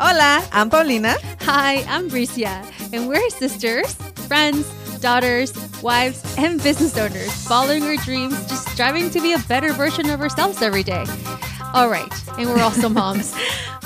[0.00, 1.16] Hola, I'm Paulina.
[1.40, 3.94] Hi, I'm Bricia, and we're sisters,
[4.28, 4.64] friends,
[5.00, 10.08] daughters, wives, and business owners, following our dreams, just striving to be a better version
[10.10, 11.04] of ourselves every day.
[11.74, 13.34] All right, and we're also moms.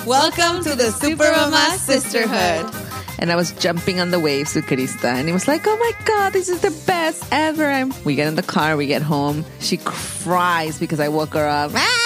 [0.04, 2.70] Welcome to the Super Mama Sisterhood.
[3.18, 5.92] And I was jumping on the waves with Krista, and it was like, oh my
[6.04, 7.86] God, this is the best ever.
[8.04, 9.46] We get in the car, we get home.
[9.60, 11.70] She cries because I woke her up.
[11.74, 12.01] Ah!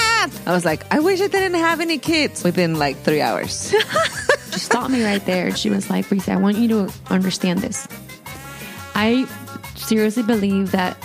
[0.46, 3.74] I was like, I wish I didn't have any kids within like three hours.
[4.52, 5.54] she stopped me right there.
[5.54, 7.86] She was like, Bricia, I want you to understand this.
[8.94, 9.26] I
[9.74, 10.96] seriously believe that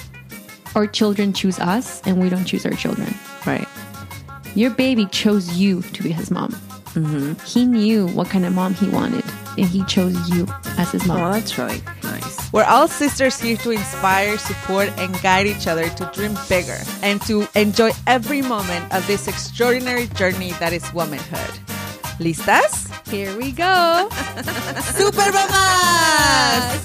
[0.76, 3.14] our children choose us and we don't choose our children.
[3.46, 3.68] right.
[4.56, 6.52] Your baby chose you to be his mom.
[6.94, 7.34] Mm-hmm.
[7.46, 9.24] He knew what kind of mom he wanted,
[9.58, 10.46] and he chose you
[10.78, 11.22] as his mom.
[11.22, 12.41] Oh, that's really nice.
[12.54, 17.22] We're all sisters here to inspire, support, and guide each other to dream bigger and
[17.22, 21.54] to enjoy every moment of this extraordinary journey that is womanhood.
[22.20, 22.92] ¿Listas?
[23.10, 24.10] Here we go.
[24.82, 26.84] Super Mamas!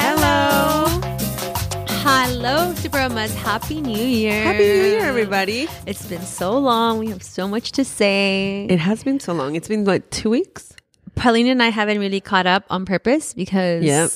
[0.00, 0.86] Hello.
[2.00, 3.34] Hello, Super Mamas.
[3.34, 4.42] Happy New Year.
[4.42, 5.68] Happy New Year, everybody.
[5.84, 6.98] It's been so long.
[6.98, 8.66] We have so much to say.
[8.70, 9.54] It has been so long.
[9.54, 10.77] It's been like two weeks.
[11.18, 14.10] Paulina and I haven't really caught up on purpose because Yep.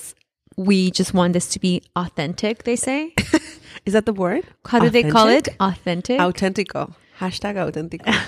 [0.56, 3.14] we just want this to be authentic, they say.
[3.86, 4.44] Is that the word?
[4.67, 5.48] How do they call it?
[5.61, 6.20] Authentic?
[6.20, 6.69] Authentic.
[6.69, 6.94] Autentico.
[7.19, 8.14] Hashtag autentico.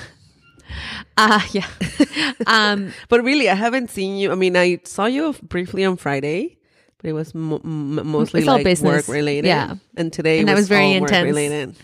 [1.16, 1.66] Ah, yeah.
[2.48, 4.32] um, but really, I haven't seen you.
[4.32, 6.58] I mean, I saw you briefly on Friday,
[6.98, 9.06] but it was mo- m- mostly It's like business.
[9.06, 9.46] work related.
[9.46, 9.74] Yeah.
[9.96, 11.26] And today And was, that was very intense.
[11.26, 11.76] related.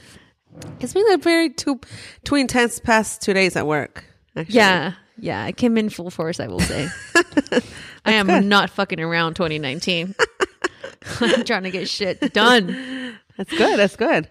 [0.80, 1.78] It's been a very two
[2.24, 4.02] two intense past two days at work.
[4.34, 4.56] Actually.
[4.56, 4.92] yeah.
[5.20, 5.44] Yeah.
[5.44, 6.88] I came in full force, I will say.
[8.04, 10.14] I am not fucking around 2019.
[11.20, 13.16] I'm trying to get shit done.
[13.36, 13.78] That's good.
[13.78, 14.28] That's good.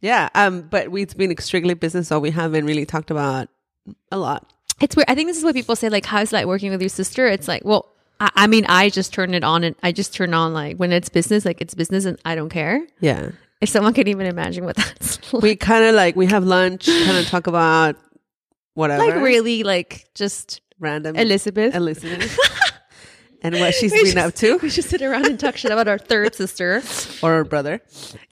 [0.00, 0.28] Yeah.
[0.34, 0.62] Um.
[0.62, 3.48] But we, it's been extremely business, so we haven't really talked about
[4.10, 4.50] a lot.
[4.80, 5.08] It's weird.
[5.08, 7.26] I think this is what people say, like, how's it like working with your sister?
[7.26, 7.86] It's like, well,
[8.18, 10.92] I, I mean, I just turn it on and I just turn on like when
[10.92, 12.86] it's business, like it's business and I don't care.
[13.00, 13.30] Yeah.
[13.60, 15.42] If someone can even imagine what that's like.
[15.42, 17.96] We kind of like we have lunch, kind of talk about
[18.80, 21.74] whatever, like really like just random Elizabeth.
[21.74, 22.36] Elizabeth,
[23.42, 25.86] and what she's We been up to, We just sit around and talk shit about
[25.88, 26.82] our third sister.
[27.22, 27.80] or her brother,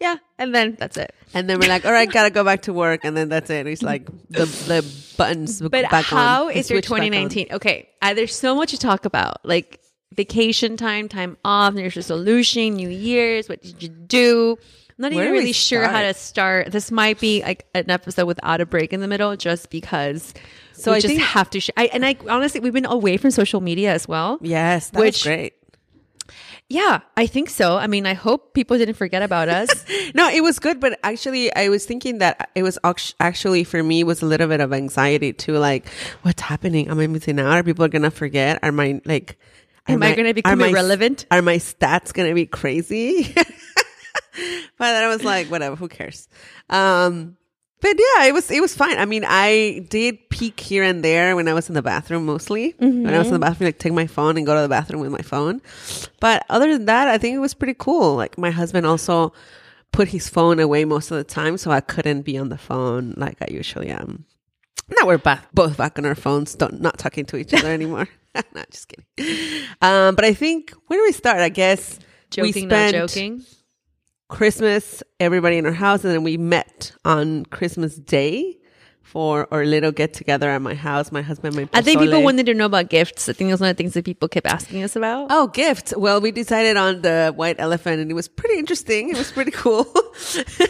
[0.00, 0.16] Yeah.
[0.38, 1.14] And then that's it.
[1.34, 3.66] and then we're like, all right, gotta go back to work, and then that's it.
[3.66, 4.84] It's like the the
[5.16, 6.52] buttons But back how on.
[6.52, 7.10] is your Switch back on.
[7.10, 7.46] 2019?
[7.52, 7.88] Okay.
[8.02, 9.44] Uh, there's so much to talk about.
[9.44, 9.80] Like
[10.14, 13.48] vacation time, time off, New Year's resolution, New Year's.
[13.48, 14.56] What did you do?
[14.98, 16.72] I'm not Where even really sure how to start.
[16.72, 20.34] This might be like an episode without a break in the middle, just because.
[20.72, 21.60] So I just think- have to.
[21.60, 24.38] Sh- I, and I honestly, we've been away from social media as well.
[24.42, 25.54] Yes, that Which- great.
[26.70, 27.78] Yeah, I think so.
[27.78, 29.70] I mean, I hope people didn't forget about us.
[30.14, 32.78] No, it was good, but actually, I was thinking that it was
[33.20, 35.56] actually for me was a little bit of anxiety too.
[35.58, 35.86] Like,
[36.22, 36.88] what's happening?
[36.88, 37.46] Am I missing out?
[37.56, 38.58] Are people gonna forget?
[38.62, 39.38] Are my like?
[39.86, 41.24] are Am I my- gonna are become my- irrelevant?
[41.30, 43.34] Are my stats gonna be crazy?
[44.78, 46.28] but then I was like, whatever, who cares?
[46.70, 47.36] Um,
[47.80, 48.98] but yeah, it was it was fine.
[48.98, 52.74] I mean, I did peek here and there when I was in the bathroom, mostly
[52.78, 55.00] when I was in the bathroom, like take my phone and go to the bathroom
[55.00, 55.62] with my phone.
[56.18, 58.16] But other than that, I think it was pretty cool.
[58.16, 59.32] Like my husband also
[59.92, 63.14] put his phone away most of the time, so I couldn't be on the phone
[63.16, 64.24] like I usually am.
[64.88, 68.08] Now we're back, both back on our phones, don't not talking to each other anymore.
[68.54, 69.66] not just kidding.
[69.82, 71.38] Um, but I think where do we start?
[71.38, 71.98] I guess
[72.36, 73.44] we Joking, not joking.
[74.28, 78.58] Christmas, everybody in our house, and then we met on Christmas Day
[79.08, 81.10] for our little get together at my house.
[81.10, 81.78] My husband, my brother.
[81.78, 83.30] I think people wanted to know about gifts.
[83.30, 85.28] I think that's one of the things that people kept asking us about.
[85.30, 85.94] Oh, gifts.
[85.96, 89.08] Well, we decided on the white elephant and it was pretty interesting.
[89.08, 89.86] It was pretty cool.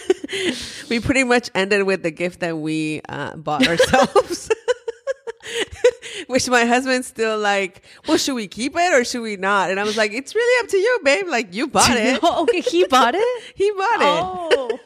[0.89, 4.51] we pretty much ended with the gift that we uh, bought ourselves.
[6.27, 9.71] Which my husband's still like, well, should we keep it or should we not?
[9.71, 11.27] And I was like, it's really up to you, babe.
[11.29, 12.21] Like, you bought it.
[12.23, 13.43] Oh, okay, he bought it.
[13.55, 14.23] He bought it.
[14.23, 14.79] Oh,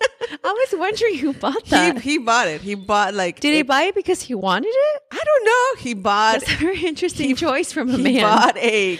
[0.44, 2.00] I was wondering who bought He, that.
[2.00, 2.60] he bought it.
[2.60, 3.40] He bought like.
[3.40, 5.02] Did he buy it because he wanted it?
[5.10, 5.82] I don't know.
[5.82, 6.40] He bought.
[6.40, 8.12] That's a very interesting choice from a he man.
[8.14, 8.98] He bought a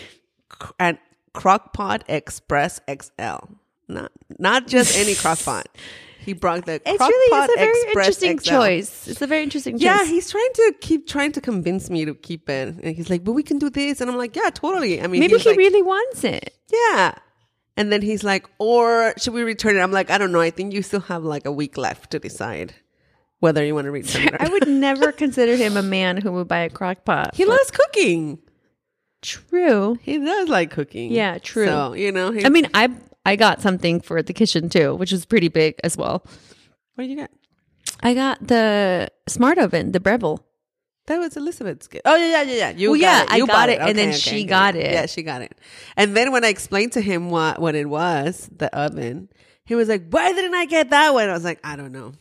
[0.79, 0.99] an
[1.35, 3.47] Crockpot Express XL.
[3.89, 5.65] Not not just any Crockpot.
[6.23, 8.51] He brought the it's really it's a very Express interesting XL.
[8.51, 9.09] choice.
[9.09, 9.83] It's a very interesting choice.
[9.83, 12.77] Yeah, he's trying to keep trying to convince me to keep it.
[12.83, 15.21] And he's like, "But we can do this." And I'm like, "Yeah, totally." I mean,
[15.21, 16.55] maybe he like, really wants it.
[16.73, 17.15] yeah.
[17.77, 20.41] And then he's like, "Or should we return it?" I'm like, "I don't know.
[20.41, 22.75] I think you still have like a week left to decide
[23.41, 26.49] whether you want to return it." I would never consider him a man who would
[26.49, 27.35] buy a crock pot.
[27.35, 28.39] He loves cooking.
[29.23, 29.99] True.
[30.03, 31.13] He does like cooking.
[31.13, 31.67] Yeah, true.
[31.67, 32.91] So you know, I mean, I
[33.25, 36.25] I got something for the kitchen too, which was pretty big as well.
[36.95, 37.31] what did you get?
[38.03, 40.45] I got the smart oven, the Breville.
[41.07, 42.03] That was Elizabeth's gift.
[42.05, 42.71] Oh yeah, yeah, yeah, yeah.
[42.71, 43.31] You Well, got yeah, it.
[43.33, 44.93] I You got bought it, and then she got it.
[44.93, 45.53] Yeah, she got it.
[45.97, 49.29] And then when I explained to him what what it was, the oven,
[49.65, 52.13] he was like, "Why didn't I get that one?" I was like, "I don't know."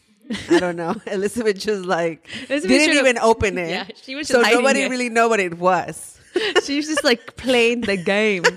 [0.49, 0.95] I don't know.
[1.07, 3.69] Elizabeth just like Elizabeth didn't even open it.
[3.69, 4.89] Yeah, she was so nobody it.
[4.89, 6.10] really know what it was.
[6.65, 8.43] She was just like playing the game.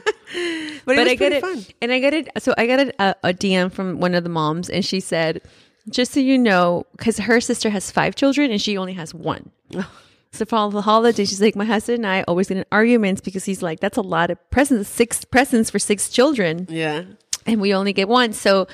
[0.86, 1.64] But, but was I pretty it, fun.
[1.80, 2.28] and I got it.
[2.38, 5.40] So I got a, a, a DM from one of the moms, and she said,
[5.88, 9.50] "Just so you know, because her sister has five children and she only has one."
[10.32, 13.20] So for all the holidays, she's like, "My husband and I always get in arguments
[13.20, 17.04] because he's like, that's a lot of presents, six presents for six children, Yeah.
[17.46, 18.66] and we only get one." So.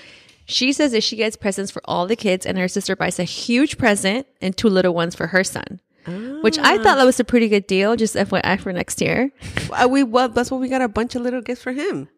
[0.46, 3.24] She says that she gets presents for all the kids, and her sister buys a
[3.24, 5.80] huge present and two little ones for her son,
[6.40, 7.96] which I thought that was a pretty good deal.
[7.96, 9.30] Just FYI for next year.
[9.72, 12.08] Uh, we well, that's what we got a bunch of little gifts for him.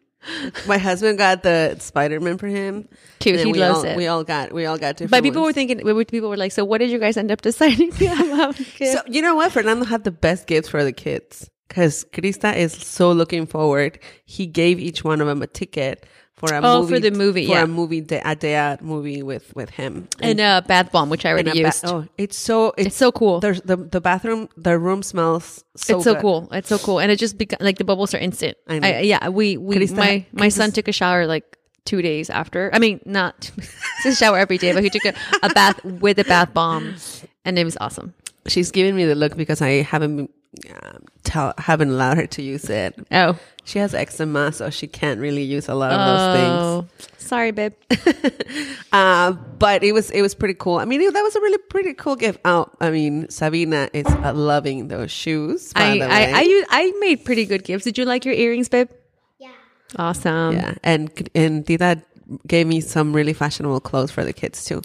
[0.67, 2.89] My husband got the Spider Man for him.
[3.19, 3.97] Cute, he we loves all, it.
[3.97, 5.11] We all got we all got different.
[5.11, 5.55] But people were ones.
[5.55, 8.57] thinking, people were like, so what did you guys end up deciding to have?
[8.77, 9.53] So you know what?
[9.53, 13.99] Fernando had the best gifts for the kids because Krista is so looking forward.
[14.25, 16.07] He gave each one of them a ticket
[16.45, 17.63] for a Oh, movie for the movie, for yeah.
[17.63, 21.09] a movie the a day out uh, movie with with him and a bath bomb,
[21.09, 21.85] which I already and ba- used.
[21.87, 23.41] oh, it's so it's, it's so cool.
[23.41, 26.23] There's the the bathroom, the room smells so it's so good.
[26.23, 26.49] cool.
[26.53, 28.57] It's so cool, and it just beca- like the bubbles are instant.
[28.69, 28.89] I know.
[28.99, 32.71] yeah, we we Krista- my my son took a shower like two days after.
[32.73, 33.51] I mean, not
[34.07, 36.95] a shower every day, but he took a, a bath with a bath bomb,
[37.45, 38.15] and it was awesome.
[38.47, 40.31] She's giving me the look because I haven't
[40.83, 42.95] um, tell haven't allowed her to use it.
[43.11, 46.53] Oh, She has eczema, so she can't really use a lot of those things.
[46.63, 47.73] oh, sorry, babe.
[48.93, 50.77] Uh, but it was it was pretty cool.
[50.77, 52.41] I mean, it, that was a really pretty cool gift.
[52.45, 55.73] Oh, I mean, Sabina is uh, loving those shoes.
[55.73, 56.33] By I the I way.
[56.33, 57.85] I, used, I made pretty good gifts.
[57.85, 58.91] Did you like your earrings, babe?
[59.39, 59.49] Yeah.
[59.97, 60.57] Awesome.
[60.57, 62.03] yeah, and and Tita
[62.47, 64.83] gave me some really fashionable clothes for the kids too.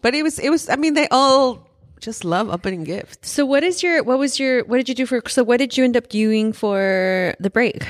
[0.00, 0.70] But it was it was.
[0.70, 1.68] I mean, they all
[2.02, 3.30] just love opening gifts.
[3.30, 5.78] So what is your what was your what did you do for so what did
[5.78, 7.86] you end up doing for the break?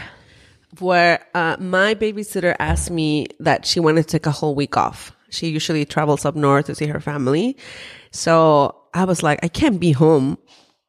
[0.79, 5.12] Where uh, my babysitter asked me that she wanted to take a whole week off.
[5.31, 7.56] She usually travels up north to see her family,
[8.11, 10.37] so I was like, I can't be home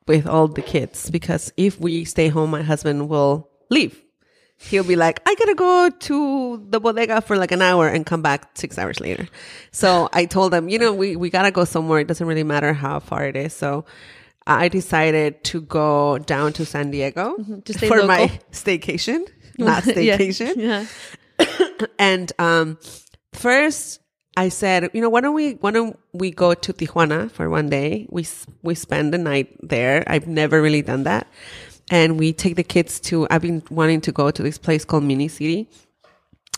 [0.05, 4.03] with all the kids because if we stay home, my husband will leave.
[4.69, 8.21] He'll be like, I gotta go to the bodega for like an hour and come
[8.21, 9.27] back six hours later.
[9.71, 11.99] So I told him, you know, we, we gotta go somewhere.
[11.99, 13.53] It doesn't really matter how far it is.
[13.53, 13.85] So
[14.47, 19.27] I decided to go down to San Diego To stay for my staycation,
[19.57, 20.55] not staycation.
[20.57, 20.85] Yeah.
[21.99, 22.77] And um,
[23.33, 23.99] first,
[24.35, 27.69] I said, you know, why don't we why don't we go to Tijuana for one
[27.69, 28.07] day?
[28.09, 28.25] We
[28.61, 30.03] we spend the night there.
[30.07, 31.27] I've never really done that,
[31.93, 33.27] and we take the kids to.
[33.29, 35.69] I've been wanting to go to this place called Mini City.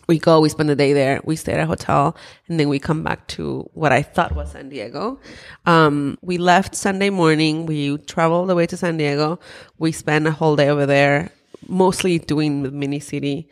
[0.08, 2.16] We go, we spend the day there, we stay at a hotel,
[2.48, 5.20] and then we come back to what I thought was San Diego.
[5.66, 7.66] Um, we left Sunday morning.
[7.66, 9.40] We traveled all the way to San Diego.
[9.78, 11.32] We spent a whole day over there,
[11.68, 13.50] mostly doing the mini city.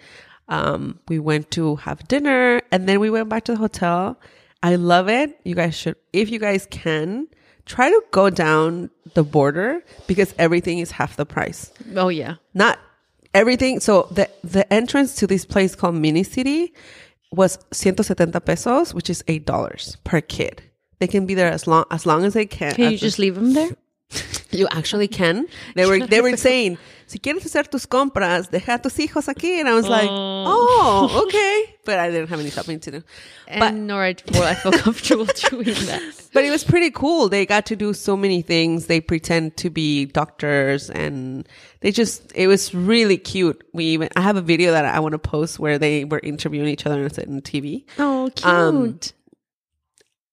[0.47, 4.21] Um, we went to have dinner and then we went back to the hotel.
[4.61, 5.37] I love it.
[5.43, 7.27] You guys should, if you guys can,
[7.65, 12.35] try to go down the border because everything is half the price Oh yeah.
[12.53, 12.79] not
[13.33, 13.79] everything.
[13.79, 16.73] So the the entrance to this place called Mini City
[17.31, 20.61] was 170 pesos, which is eight dollars per kid.
[20.99, 22.73] They can be there as long as long as they can.
[22.75, 23.71] Can you just leave them there?
[24.51, 25.47] you actually can.
[25.75, 26.77] They were they were saying,
[27.13, 31.23] si quieres hacer tus compras, deja a tus hijos aquí, and I was like, oh,
[31.27, 31.75] okay.
[31.85, 33.03] But I didn't have any shopping to do.
[33.47, 36.01] And nor I, feel comfortable doing that.
[36.33, 37.29] But it was pretty cool.
[37.29, 38.87] They got to do so many things.
[38.87, 41.47] They pretend to be doctors and
[41.81, 43.63] they just, it was really cute.
[43.73, 46.67] We even, I have a video that I want to post where they were interviewing
[46.67, 47.85] each other on TV.
[47.99, 48.45] Oh, cute.
[48.45, 48.99] Um,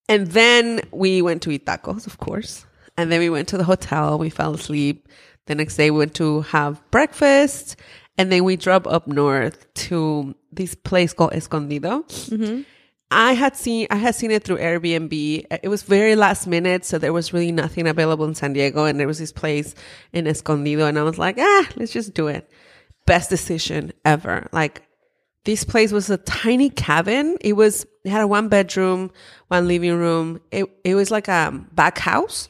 [0.08, 2.64] And then we went to eat tacos, of course.
[2.96, 4.18] And then we went to the hotel.
[4.18, 5.08] We fell asleep.
[5.46, 7.76] The next day we went to have breakfast.
[8.18, 12.04] And then we drove up north to this place called Escondido.
[13.10, 15.46] I had seen I had seen it through Airbnb.
[15.62, 19.00] It was very last minute, so there was really nothing available in San Diego, and
[19.00, 19.74] there was this place
[20.12, 22.48] in Escondido, and I was like, ah, let's just do it.
[23.06, 24.48] Best decision ever.
[24.52, 24.82] Like
[25.44, 27.36] this place was a tiny cabin.
[27.40, 29.10] It was it had a one bedroom,
[29.48, 30.40] one living room.
[30.52, 32.48] It it was like a back house,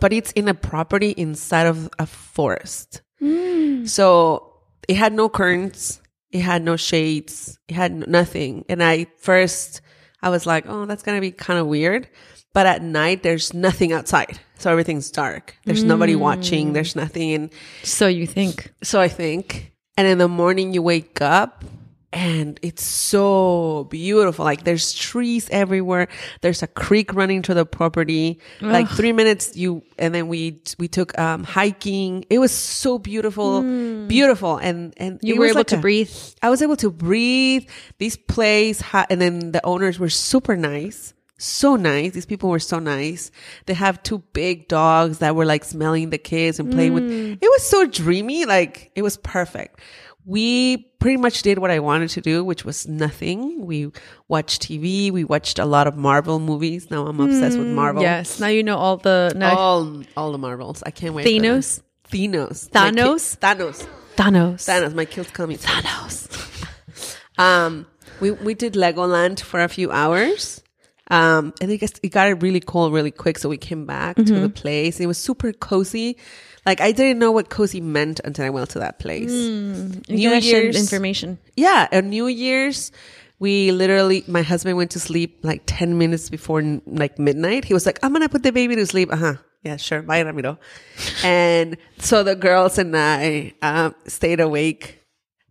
[0.00, 3.02] but it's in a property inside of a forest.
[3.22, 3.88] Mm.
[3.88, 4.54] So
[4.88, 6.00] it had no curtains.
[6.30, 7.58] It had no shades.
[7.68, 8.64] It had nothing.
[8.68, 9.80] And I first,
[10.22, 12.08] I was like, oh, that's going to be kind of weird.
[12.52, 14.40] But at night, there's nothing outside.
[14.58, 15.56] So everything's dark.
[15.64, 16.20] There's nobody mm.
[16.20, 16.72] watching.
[16.72, 17.50] There's nothing.
[17.82, 18.72] So you think?
[18.82, 19.72] so I think.
[19.96, 21.64] And in the morning, you wake up
[22.12, 24.44] and it's so beautiful.
[24.44, 26.08] Like there's trees everywhere.
[26.40, 28.40] There's a creek running to the property.
[28.60, 32.24] Like three minutes you, and then we, we took, um, hiking.
[32.30, 33.62] It was so beautiful,
[34.06, 34.56] beautiful.
[34.56, 36.10] And, and You were able like to a- breathe.
[36.42, 37.68] I was able to breathe.
[37.98, 41.12] This place, ha- and then the owners were super nice.
[41.40, 42.12] So nice.
[42.14, 43.30] These people were so nice.
[43.66, 47.04] They have two big dogs that were like smelling the kids and playing with.
[47.08, 48.44] It was so dreamy.
[48.44, 49.78] Like it was perfect.
[50.24, 53.64] We pretty much did what I wanted to do, which was nothing.
[53.64, 53.90] We
[54.28, 55.10] watched TV.
[55.10, 56.90] We watched a lot of Marvel movies.
[56.90, 58.02] Now I'm obsessed with Marvel.
[58.02, 58.38] Yes.
[58.38, 60.82] Now you know all the now All, all the Marvels.
[60.84, 61.26] I can't wait.
[61.26, 61.82] Thanos?
[62.10, 62.68] Thanos.
[62.70, 63.38] Thanos?
[63.38, 63.86] Thanos.
[64.16, 64.54] Thanos.
[64.66, 64.94] Thanos.
[64.94, 67.16] My kids call me Thanos.
[67.38, 67.86] um,
[68.20, 70.62] we we did Legoland for a few hours.
[71.10, 74.40] Um, and it gets, it got really cold really quick, so we came back to
[74.40, 75.00] the place.
[75.00, 76.18] It was super cozy.
[76.66, 79.30] Like I didn't know what cozy meant until I went to that place.
[79.32, 81.38] You New Year's information.
[81.56, 82.92] yeah, on New Year's,
[83.38, 87.64] we literally, my husband went to sleep like 10 minutes before n- like midnight.
[87.64, 89.12] He was like, I'm going to put the baby to sleep.
[89.12, 89.34] Uh huh.
[89.62, 90.02] Yeah, sure.
[90.02, 90.58] Bye, Ramiro.
[91.24, 95.00] and so the girls and I um, stayed awake,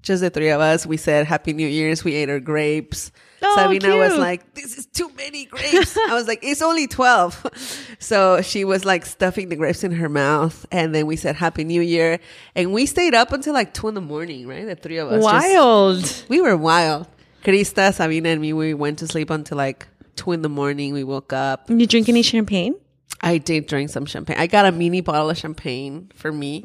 [0.01, 0.85] just the three of us.
[0.85, 2.03] We said Happy New Year's.
[2.03, 3.11] We ate our grapes.
[3.41, 5.95] Oh, Sabina was like, this is too many grapes.
[5.97, 7.45] I was like, it's only 12.
[7.99, 10.65] So she was like stuffing the grapes in her mouth.
[10.71, 12.19] And then we said Happy New Year.
[12.55, 14.65] And we stayed up until like two in the morning, right?
[14.65, 15.23] The three of us.
[15.23, 16.23] just- Wild.
[16.29, 17.07] we were wild.
[17.43, 20.93] Krista, Sabina, and me, we went to sleep until like two in the morning.
[20.93, 21.69] We woke up.
[21.69, 22.75] You drink any champagne?
[23.21, 24.37] I did drink some champagne.
[24.37, 26.61] I got a mini bottle of champagne for me.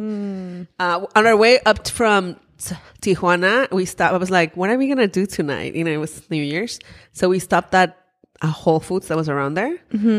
[0.78, 2.36] Uh, on our way up from
[3.00, 4.14] Tijuana, we stopped.
[4.14, 5.74] I was like, what are we going to do tonight?
[5.74, 6.78] You know, it was New Year's.
[7.12, 7.98] So we stopped at
[8.40, 9.78] a Whole Foods that was around there,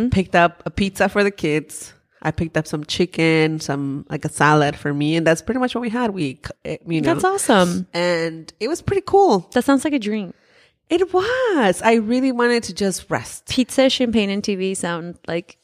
[0.09, 1.93] picked up a pizza for the kids.
[2.21, 5.17] I picked up some chicken, some like a salad for me.
[5.17, 6.11] And that's pretty much what we had.
[6.11, 7.85] We, eh, you know, That's awesome.
[7.93, 9.49] and it was pretty cool.
[9.53, 10.33] That sounds like a dream.
[10.89, 11.81] It was.
[11.81, 13.47] I really wanted to just rest.
[13.49, 15.57] Pizza, champagne, and TV sound like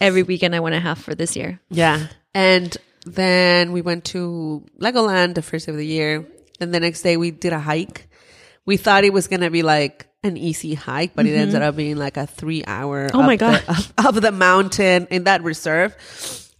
[0.00, 1.60] every weekend I want to have for this year.
[1.68, 2.06] Yeah.
[2.34, 2.74] And
[3.06, 6.26] then we went to Legoland the first day of the year.
[6.60, 8.08] And the next day we did a hike.
[8.66, 11.76] We thought it was going to be like an easy hike, but it ended up
[11.76, 15.42] being like a three hour Oh my up the- up, up the mountain in that
[15.42, 15.96] reserve.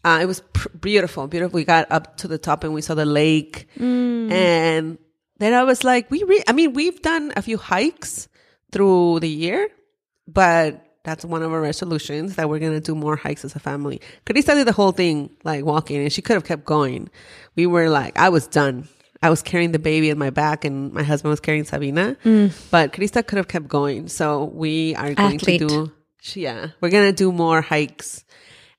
[0.03, 1.55] Uh, it was pr- beautiful, beautiful.
[1.55, 3.69] We got up to the top and we saw the lake.
[3.79, 4.99] And
[5.39, 8.29] then I was like, we, re- I mean, we've done a few hikes
[8.73, 9.69] through the year,
[10.27, 13.59] but that's one of our resolutions that we're going to do more hikes as a
[13.59, 14.01] family.
[14.27, 17.09] Carissa did the whole thing, like walking, and she could have kept going.
[17.57, 18.89] We were like, I was done.
[19.23, 22.17] I was carrying the baby in my back, and my husband was carrying Sabina.
[22.25, 22.53] Mm.
[22.71, 24.09] But Carissa could have kept going.
[24.09, 25.61] So we are going Athlete.
[25.61, 25.93] to do,
[26.35, 28.25] yeah, we're going to do more hikes.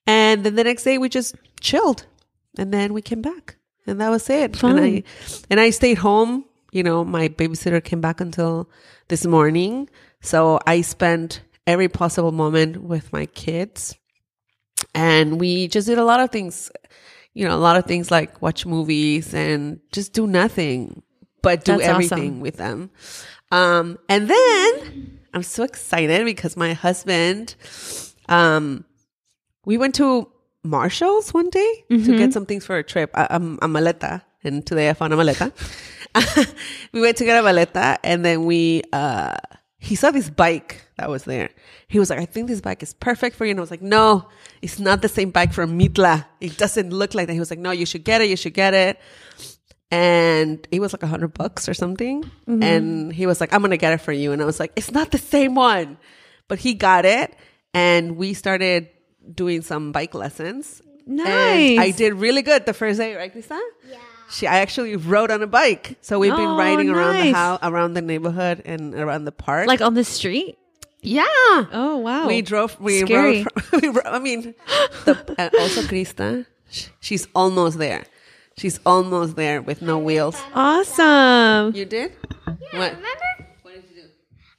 [0.08, 2.06] And then the next day we just chilled,
[2.58, 4.62] and then we came back, and that was it.
[4.63, 5.04] And I
[5.50, 6.46] and I stayed home.
[6.72, 8.70] You know, my babysitter came back until
[9.10, 9.90] this morning,
[10.22, 13.96] so I spent every possible moment with my kids,
[14.94, 16.72] and we just did a lot of things.
[17.34, 21.01] You know, a lot of things like watch movies and just do nothing,
[21.41, 22.39] but do That's everything awesome.
[22.41, 22.91] with them.
[23.51, 27.56] Um, and then I'm so excited because my husband,
[28.27, 28.86] um,
[29.65, 30.30] we went to
[30.63, 34.22] Marshall's one day to get some things for a trip, a, a, a maleta.
[34.44, 35.51] And today I found a maleta.
[36.91, 39.36] we went to get a maleta and then we, uh,
[39.77, 41.50] he saw this bike that was there.
[41.88, 43.51] He was like, I think this bike is perfect for you.
[43.51, 44.29] And I was like, no,
[44.62, 46.25] it's not the same bike from Mitla.
[46.39, 47.34] It doesn't look like that.
[47.34, 48.29] He was like, no, you should get it.
[48.29, 49.00] You should get it.
[49.89, 52.24] And it was like a hundred bucks or something.
[52.24, 52.63] Mm-hmm.
[52.63, 54.31] And he was like, I'm going to get it for you.
[54.31, 55.98] And I was like, it's not the same one,
[56.48, 57.36] but he got it.
[57.74, 58.89] And we started
[59.34, 60.81] doing some bike lessons.
[61.08, 61.79] And Nice.
[61.79, 63.60] I did really good the first day, right, Krista?
[63.89, 63.98] Yeah.
[64.29, 65.98] She, I actually rode on a bike.
[66.00, 69.67] So we've been Oh, riding around the house, around the neighborhood and around the park.
[69.67, 70.58] Like on the street?
[71.01, 71.25] Yeah.
[71.72, 72.27] Oh, wow.
[72.27, 72.79] We drove.
[72.79, 73.43] We Scary.
[73.43, 73.81] rode.
[73.81, 74.53] We ro- I mean,
[75.05, 76.46] the, uh, also Krista,
[77.00, 78.03] she's almost there.
[78.58, 80.38] She's almost there with no wheels.
[80.53, 81.74] Awesome.
[81.75, 82.12] You did?
[82.46, 82.58] what?
[82.72, 83.29] Remember?
[83.63, 84.08] What did you do?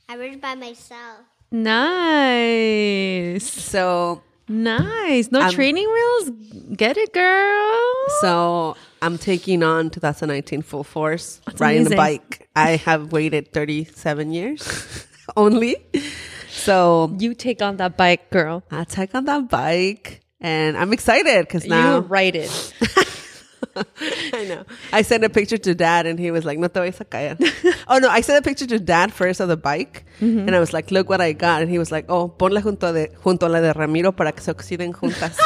[0.08, 1.18] I rode by myself.
[1.50, 3.44] Nice.
[3.50, 5.30] So, Nice.
[5.30, 6.30] No Um, training wheels?
[6.76, 8.08] Get it, girl.
[8.20, 12.48] so I'm taking on 2019 full force riding the bike.
[12.56, 15.06] I have waited 37 years
[15.36, 15.76] only.
[16.48, 18.62] So You take on that bike, girl.
[18.70, 22.74] I take on that bike, and I'm excited because now you ride it.
[23.76, 24.64] I know.
[24.92, 27.36] I sent a picture to dad and he was like, no te vayas a caer.
[27.88, 30.40] oh no, I sent a picture to dad first of the bike mm-hmm.
[30.40, 31.62] and I was like, look what I got.
[31.62, 34.42] And he was like, oh, ponla junto, de, junto a la de Ramiro para que
[34.42, 35.38] se oxiden juntas.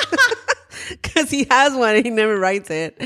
[1.02, 2.97] Cause he has one and he never writes it.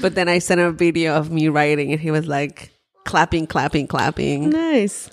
[0.00, 2.70] But then I sent him a video of me riding and he was like,
[3.04, 4.50] clapping, clapping, clapping.
[4.50, 5.10] Nice.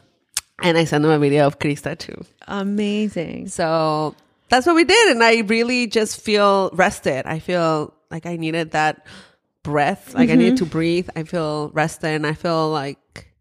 [0.62, 2.24] And I sent them a video of Krista too.
[2.48, 3.48] Amazing.
[3.48, 4.16] So
[4.50, 5.12] that's what we did.
[5.12, 7.26] And I really just feel rested.
[7.26, 9.06] I feel like I needed that
[9.64, 10.14] breath.
[10.14, 10.66] Like I needed mm-hmm.
[10.66, 11.10] to breathe.
[11.16, 13.34] I feel rested and I feel like,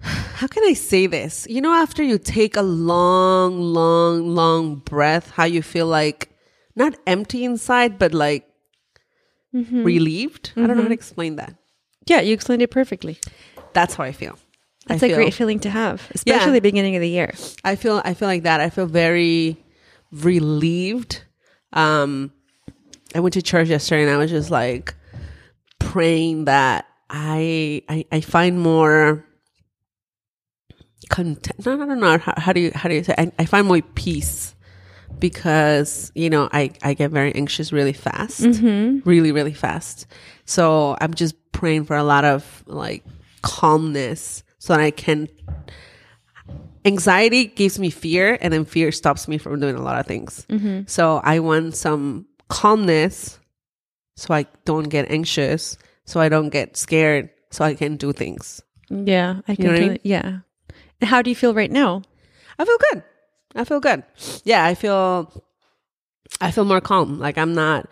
[0.00, 1.46] how can I say this?
[1.48, 6.30] You know, after you take a long, long, long breath, how you feel like
[6.76, 8.48] not empty inside, but like
[9.54, 9.82] mm-hmm.
[9.82, 10.52] relieved.
[10.56, 10.92] I don't know how to mm-hmm.
[10.92, 11.54] explain that.
[12.06, 13.18] Yeah, you explained it perfectly.
[13.72, 14.38] That's how I feel.
[14.88, 16.52] I That's a feel- great feeling to have, especially Yeah.
[16.52, 17.32] the beginning of the year.
[17.64, 18.60] I feel I feel like that.
[18.60, 19.62] I feel very
[20.10, 21.22] relieved.
[21.72, 22.32] Um
[23.14, 24.94] I went to church yesterday and I was just like
[25.78, 29.24] praying that I I, I find more
[31.10, 32.18] content no, no, no, no.
[32.18, 34.54] How, how do you how do you say I, I find more peace
[35.18, 40.06] because you know I I get very anxious really fast really really fast
[40.46, 43.04] so I'm just praying for a lot of like
[43.42, 45.26] calmness so that I can
[46.84, 50.46] anxiety gives me fear and then fear stops me from doing a lot of things
[50.48, 50.82] mm-hmm.
[50.86, 53.38] so i want some calmness
[54.16, 58.62] so i don't get anxious so i don't get scared so i can do things
[58.90, 59.64] Yeah, I can.
[59.64, 59.98] know what I mean?
[60.02, 60.38] Yeah.
[61.00, 62.02] And how do you feel right now?
[62.58, 63.02] i feel good
[63.56, 64.02] i feel good
[64.44, 65.30] yeah i feel
[66.40, 67.88] i feel more calm like i'm not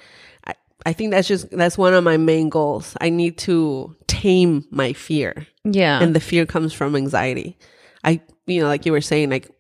[0.87, 4.93] I think that's just that's one of my main goals i need to tame my
[4.93, 6.03] fear Yeah.
[6.03, 7.59] and the fear comes from anxiety.
[8.05, 9.51] I, you know, like you were saying, like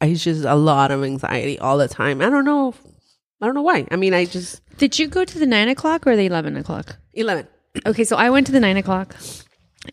[0.00, 2.20] I just a lot of anxiety all the time.
[2.22, 2.74] I don't know,
[3.40, 3.86] I don't know why.
[3.90, 6.96] I mean, I just Did you go to the nine o'clock or the eleven o'clock?
[7.14, 7.46] eleven.
[7.86, 9.14] Okay, so I went to the nine o'clock,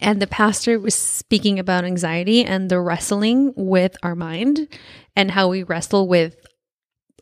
[0.01, 4.67] and the pastor was speaking about anxiety and the wrestling with our mind,
[5.15, 6.36] and how we wrestle with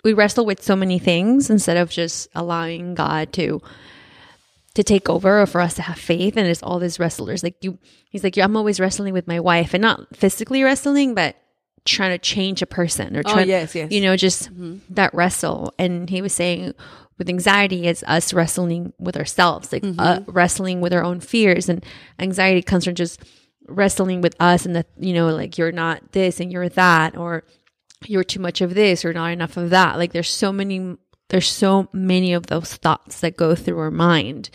[0.06, 3.62] we wrestle with so many things instead of just allowing God to
[4.76, 6.38] to take over or for us to have faith.
[6.38, 7.80] And it's all these wrestlers like you.
[8.10, 11.36] He's like, I'm always wrestling with my wife, and not physically wrestling, but
[11.86, 13.92] trying to change a person or Oh, trying, yes, yes.
[13.92, 14.50] you know, just
[14.90, 15.74] that wrestle.
[15.80, 16.74] And he was saying
[17.18, 21.70] with anxiety, it's us wrestling with ourselves, like uh, wrestling with our own fears.
[21.70, 21.84] And
[22.20, 23.22] anxiety comes from just
[23.68, 27.44] wrestling with us and that, you know, like you're not this and you're that, or
[28.10, 29.98] you're too much of this or not enough of that.
[29.98, 30.98] Like there's so many,
[31.30, 34.50] there's so many of those thoughts that go through our mind.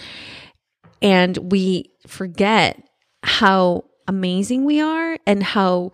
[1.02, 2.82] And we forget
[3.22, 5.92] how amazing we are and how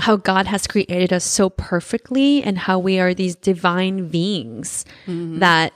[0.00, 5.40] how God has created us so perfectly and how we are these divine beings mm-hmm.
[5.40, 5.72] that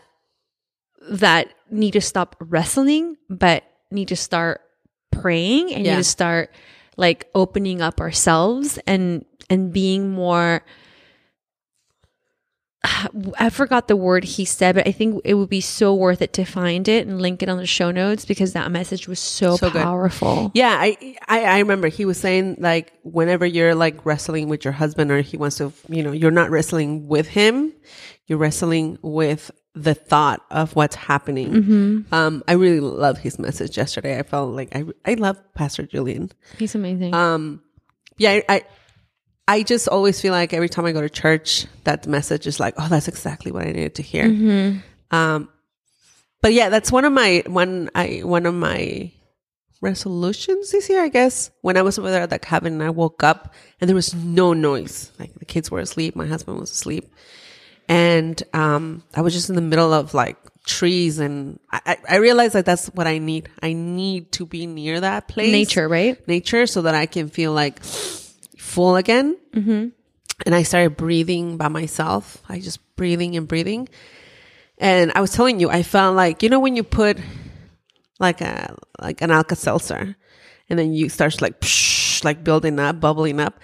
[1.10, 4.60] that need to stop wrestling but need to start
[5.10, 5.92] praying and Yeah.
[5.92, 6.54] need to start
[6.96, 10.62] like opening up ourselves and and being more
[13.38, 16.32] I forgot the word he said, but I think it would be so worth it
[16.34, 19.56] to find it and link it on the show notes because that message was so,
[19.56, 19.82] So good.
[19.82, 20.50] powerful.
[20.54, 24.72] Yeah, I, I I remember he was saying like whenever you're like wrestling with your
[24.72, 27.72] husband or he wants to, you know, you're not wrestling with him,
[28.26, 32.04] you're wrestling with the thought of what's happening.
[32.12, 34.18] Um, I really love his message yesterday.
[34.18, 36.32] I felt like I I love Pastor Julian.
[36.58, 37.14] He's amazing.
[37.14, 37.62] Um,
[38.18, 38.62] yeah, I, I
[39.52, 42.72] I just always feel like every time I go to church, that message is like,
[42.78, 44.24] oh, that's exactly what I needed to hear.
[45.10, 45.50] Um,
[46.40, 49.12] but yeah, that's one of my one I one of my
[49.82, 51.50] resolutions this year, I guess.
[51.60, 54.14] When I was over there at the cabin, and I woke up and there was
[54.14, 55.12] no noise.
[55.18, 57.12] Like the kids were asleep, my husband was asleep,
[57.88, 62.16] and um, I was just in the middle of like trees, and I, I I
[62.16, 63.50] realized that that's what I need.
[63.62, 66.16] I need to be near that place, Nature, right?
[66.26, 67.82] nature so that I can feel like
[68.72, 69.36] full again.
[69.52, 69.88] Mm-hmm.
[70.46, 72.42] And I started breathing by myself.
[72.48, 73.88] I just breathing and breathing.
[74.78, 77.18] And I was telling you, I felt like, you know, when you put
[78.18, 80.16] like a, like an Alka Seltzer
[80.68, 83.60] and then you start like, psh, like building up, bubbling up.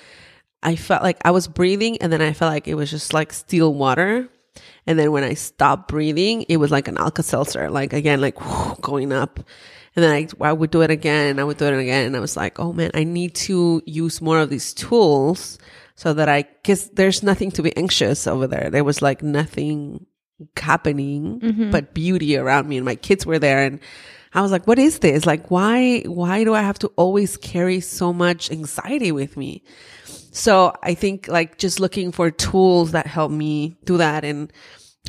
[0.62, 3.32] I felt like I was breathing and then I felt like it was just like
[3.32, 4.28] still water.
[4.86, 8.36] And then when I stopped breathing, it was like an Alka Seltzer, like again, like
[8.80, 9.40] going up.
[9.98, 11.40] And then I, I would do it again.
[11.40, 12.06] I would do it again.
[12.06, 15.58] And I was like, oh man, I need to use more of these tools
[15.96, 18.70] so that I, cause there's nothing to be anxious over there.
[18.70, 20.06] There was like nothing
[20.56, 21.70] happening, mm-hmm.
[21.72, 22.76] but beauty around me.
[22.76, 23.64] And my kids were there.
[23.64, 23.80] And
[24.32, 25.26] I was like, what is this?
[25.26, 29.64] Like, why, why do I have to always carry so much anxiety with me?
[30.30, 34.24] So I think like just looking for tools that help me do that.
[34.24, 34.52] And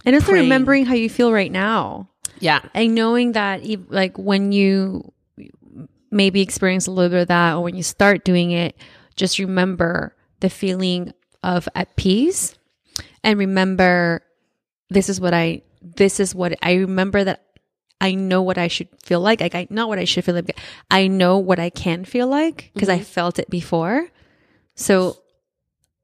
[0.04, 0.46] And also praying.
[0.46, 2.10] remembering how you feel right now.
[2.40, 5.12] Yeah, and knowing that like when you
[6.12, 8.76] maybe experience a little bit of that or when you start doing it
[9.16, 12.56] just remember the feeling of at peace
[13.24, 14.24] and remember
[14.90, 17.46] this is what i this is what i remember that
[18.02, 19.42] I know what I should feel like.
[19.42, 20.58] Like I not what I should feel like.
[20.90, 23.04] I know what I can feel like because I mm-hmm.
[23.04, 24.08] felt it before.
[24.76, 25.18] So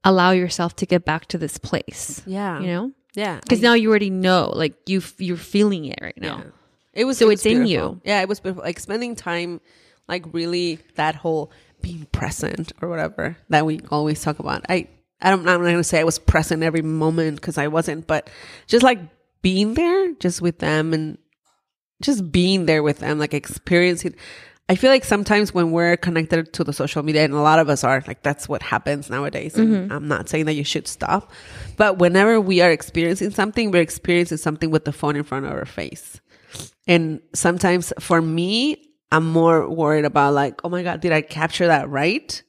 [0.04, 2.21] allow yourself to get back to this place.
[2.26, 2.60] Yeah.
[2.60, 2.91] You know?
[3.15, 3.39] Yeah.
[3.41, 6.43] Because now you already know, like you you're feeling it right now.
[6.93, 8.01] It was So it was it's in you.
[8.04, 8.63] Yeah, it was beautiful.
[8.63, 9.60] Like spending time,
[10.08, 11.51] like really that whole
[11.82, 14.65] being present or whatever that we always talk about.
[14.69, 14.88] I
[15.21, 18.30] I don't I'm not gonna say I was present every moment because I wasn't, but
[18.67, 18.99] just like
[19.41, 21.17] being there, just with them and
[22.01, 24.15] just being there with them, like experiencing.
[24.67, 27.69] I feel like sometimes when we're connected to the social media, and a lot of
[27.69, 29.56] us are, like that's what happens nowadays.
[29.56, 29.91] And mm-hmm.
[29.91, 31.32] I'm not saying that you should stop,
[31.78, 35.51] but whenever we are experiencing something, we're experiencing something with the phone in front of
[35.51, 36.19] our face.
[36.88, 41.67] And sometimes for me, I'm more worried about like, oh my God, did I capture
[41.67, 42.41] that right?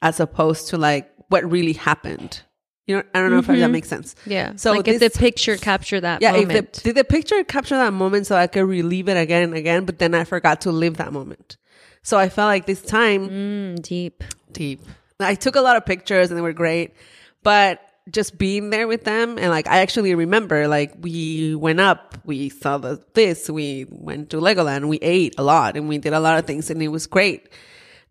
[0.00, 2.42] As opposed to like what really happened.
[2.88, 4.16] You know, I don't know if that makes sense.
[4.24, 4.56] Yeah.
[4.56, 6.52] So like if the picture capture that Yeah, moment.
[6.52, 9.54] if the, did the picture capture that moment so I could relive it again and
[9.54, 11.58] again, but then I forgot to live that moment.
[12.02, 14.24] So I felt like this time Mm, deep.
[14.52, 14.80] deep.
[15.20, 16.94] I took a lot of pictures and they were great,
[17.42, 22.16] but just being there with them and like I actually remember like we went up,
[22.24, 26.14] we saw the this, we went to Legoland, we ate a lot and we did
[26.14, 27.50] a lot of things and it was great.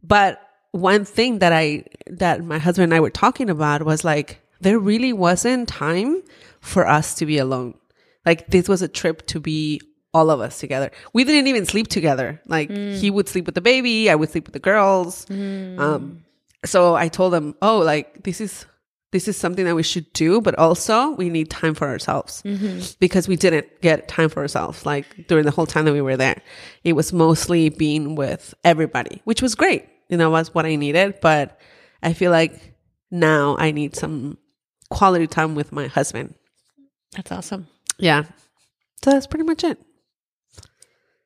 [0.03, 4.39] But one thing that I that my husband and I were talking about was like
[4.61, 6.21] there really wasn't time
[6.61, 7.75] for us to be alone.
[8.25, 9.81] Like this was a trip to be
[10.13, 10.91] all of us together.
[11.13, 12.41] We didn't even sleep together.
[12.47, 12.97] Like mm.
[12.97, 15.25] he would sleep with the baby, I would sleep with the girls.
[15.25, 15.79] Mm.
[15.79, 16.23] Um
[16.65, 18.65] so I told him, "Oh, like this is
[19.11, 22.81] this is something that we should do, but also we need time for ourselves mm-hmm.
[22.99, 26.17] because we didn't get time for ourselves like during the whole time that we were
[26.17, 26.41] there.
[26.83, 29.85] It was mostly being with everybody, which was great.
[30.09, 31.59] You know, was what I needed, but
[32.03, 32.75] I feel like
[33.11, 34.37] now I need some
[34.89, 36.35] quality time with my husband.
[37.15, 37.67] That's awesome.
[37.97, 38.23] Yeah.
[39.03, 39.79] So that's pretty much it.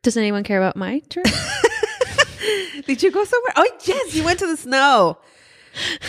[0.04, 1.26] Does anyone care about my trip?
[2.88, 3.54] Did you go somewhere?
[3.56, 5.18] Oh, yes, you went to the snow.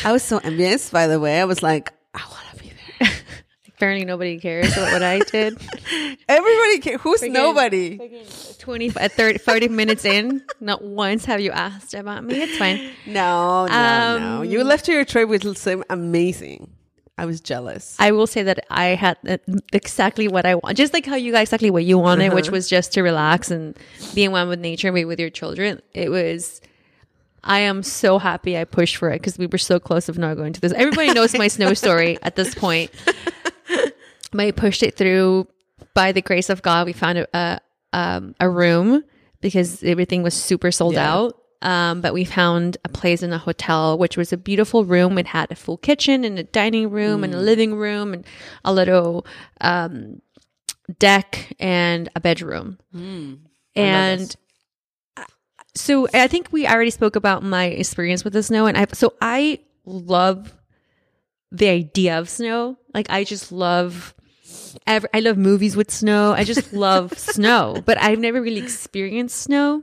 [0.04, 1.40] I was so envious, by the way.
[1.40, 3.08] I was like, I want to be there.
[3.76, 5.58] Apparently nobody cares about what I did.
[6.28, 7.98] Everybody, ca- who's nobody?
[8.58, 12.40] 25, 30, 40 minutes in, not once have you asked about me.
[12.42, 12.90] It's fine.
[13.06, 14.36] No, no, no.
[14.38, 16.71] Um, You left your trip with some amazing.
[17.18, 17.94] I was jealous.
[17.98, 19.36] I will say that I had uh,
[19.72, 22.68] exactly what I want, just like how you got exactly what you wanted, which was
[22.68, 23.76] just to relax and
[24.14, 25.80] be in one with nature and be with your children.
[25.92, 26.60] It was.
[27.44, 30.36] I am so happy I pushed for it because we were so close of not
[30.36, 30.72] going to this.
[30.72, 32.90] Everybody knows my snow story at this point.
[34.30, 35.48] But I pushed it through.
[35.94, 37.60] By the grace of God, we found a a,
[37.92, 39.04] um, a room
[39.42, 41.12] because everything was super sold Yeah.
[41.12, 41.41] out.
[41.62, 45.16] Um, but we found a place in a hotel, which was a beautiful room.
[45.16, 48.24] It had a full kitchen and a dining room and a living room and
[48.64, 49.24] a little
[49.60, 50.20] um,
[50.98, 52.78] deck and a bedroom.
[53.76, 54.36] and
[55.74, 59.14] so I think we already spoke about my experience with the snow, and I so
[59.20, 60.52] I love
[61.50, 62.76] the idea of snow.
[62.94, 64.14] Like I just love.
[64.86, 66.32] Ever, I love movies with snow.
[66.32, 69.82] I just love snow, but I've never really experienced snow.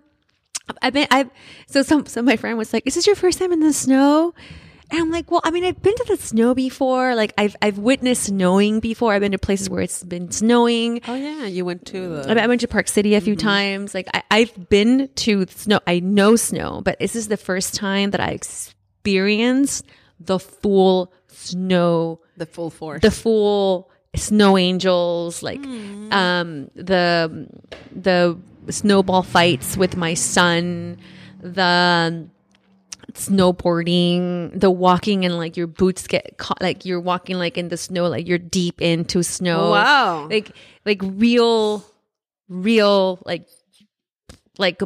[0.82, 1.30] I've been, I've,
[1.68, 4.34] so some, so my friend was like, is this your first time in the snow?
[4.92, 7.14] And I'm like, well, I mean, I've been to the snow before.
[7.14, 9.14] Like I've, I've witnessed snowing before.
[9.14, 11.02] I've been to places where it's been snowing.
[11.08, 12.42] oh yeah, you went to the.
[12.42, 13.94] I went to Park City a few times.
[13.94, 15.80] Like I, I've been to snow.
[15.86, 19.86] I know snow, but this is the first time that I experienced
[20.20, 23.02] the full snow, the full force.
[23.02, 25.64] the full snow angels, like
[26.12, 27.48] um the
[27.92, 30.98] the snowball fights with my son,
[31.42, 32.28] the
[33.14, 37.78] snowboarding, the walking and like your boots get caught, like you're walking like in the
[37.78, 39.72] snow, like you're deep into snow.
[39.72, 40.28] Wow.
[40.30, 40.52] Like
[40.86, 41.84] like real,
[42.48, 43.48] real like
[44.58, 44.80] like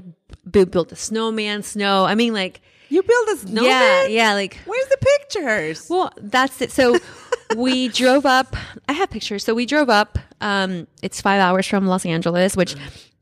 [0.49, 2.05] b- build a snowman, snow.
[2.05, 3.65] I mean like you build a snowman.
[3.65, 5.87] yeah, yeah, like Where's the pictures?
[5.89, 6.71] well, that's it.
[6.71, 6.97] So
[7.55, 8.55] we drove up.
[8.87, 9.43] I have pictures.
[9.43, 10.19] So we drove up.
[10.41, 12.75] Um, it's five hours from Los Angeles, which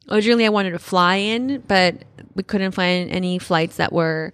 [0.10, 2.04] originally I wanted to fly in, but
[2.36, 4.34] we couldn't find any flights that were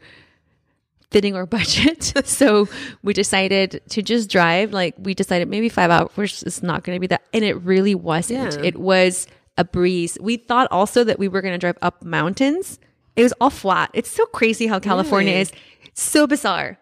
[1.11, 2.13] fitting our budget.
[2.25, 2.67] so
[3.03, 4.73] we decided to just drive.
[4.73, 7.95] Like we decided maybe five hours is not going to be that, and it really
[7.95, 8.55] wasn't.
[8.55, 8.61] Yeah.
[8.63, 9.27] It was
[9.57, 10.17] a breeze.
[10.21, 12.79] We thought also that we were going to drive up mountains.
[13.15, 13.89] It was all flat.
[13.93, 15.41] It's so crazy how California Really?
[15.41, 15.51] is.
[15.95, 16.77] So bizarre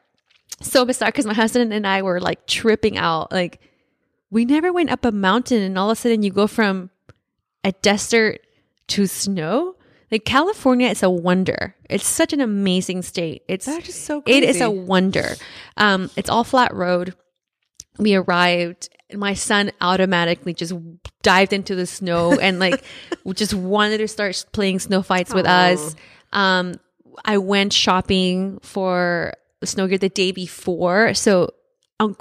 [0.61, 3.31] so bizarre because my husband and I were like tripping out.
[3.31, 3.59] Like,
[4.29, 6.89] we never went up a mountain, and all of a sudden, you go from
[7.63, 8.41] a desert
[8.89, 9.75] to snow.
[10.11, 11.75] Like California is a wonder.
[11.89, 13.43] It's such an amazing state.
[13.47, 15.35] It's That is so It is a wonder.
[15.77, 17.15] Um, it's all flat road.
[17.97, 18.89] we arrived.
[19.09, 20.73] and My son automatically just
[21.23, 22.83] dived into the snow and like
[23.33, 25.95] just wanted to start playing snow fights with us.
[26.31, 26.75] Um,
[27.23, 31.13] I went shopping for snow gear the day before.
[31.15, 31.49] So
[31.99, 32.15] on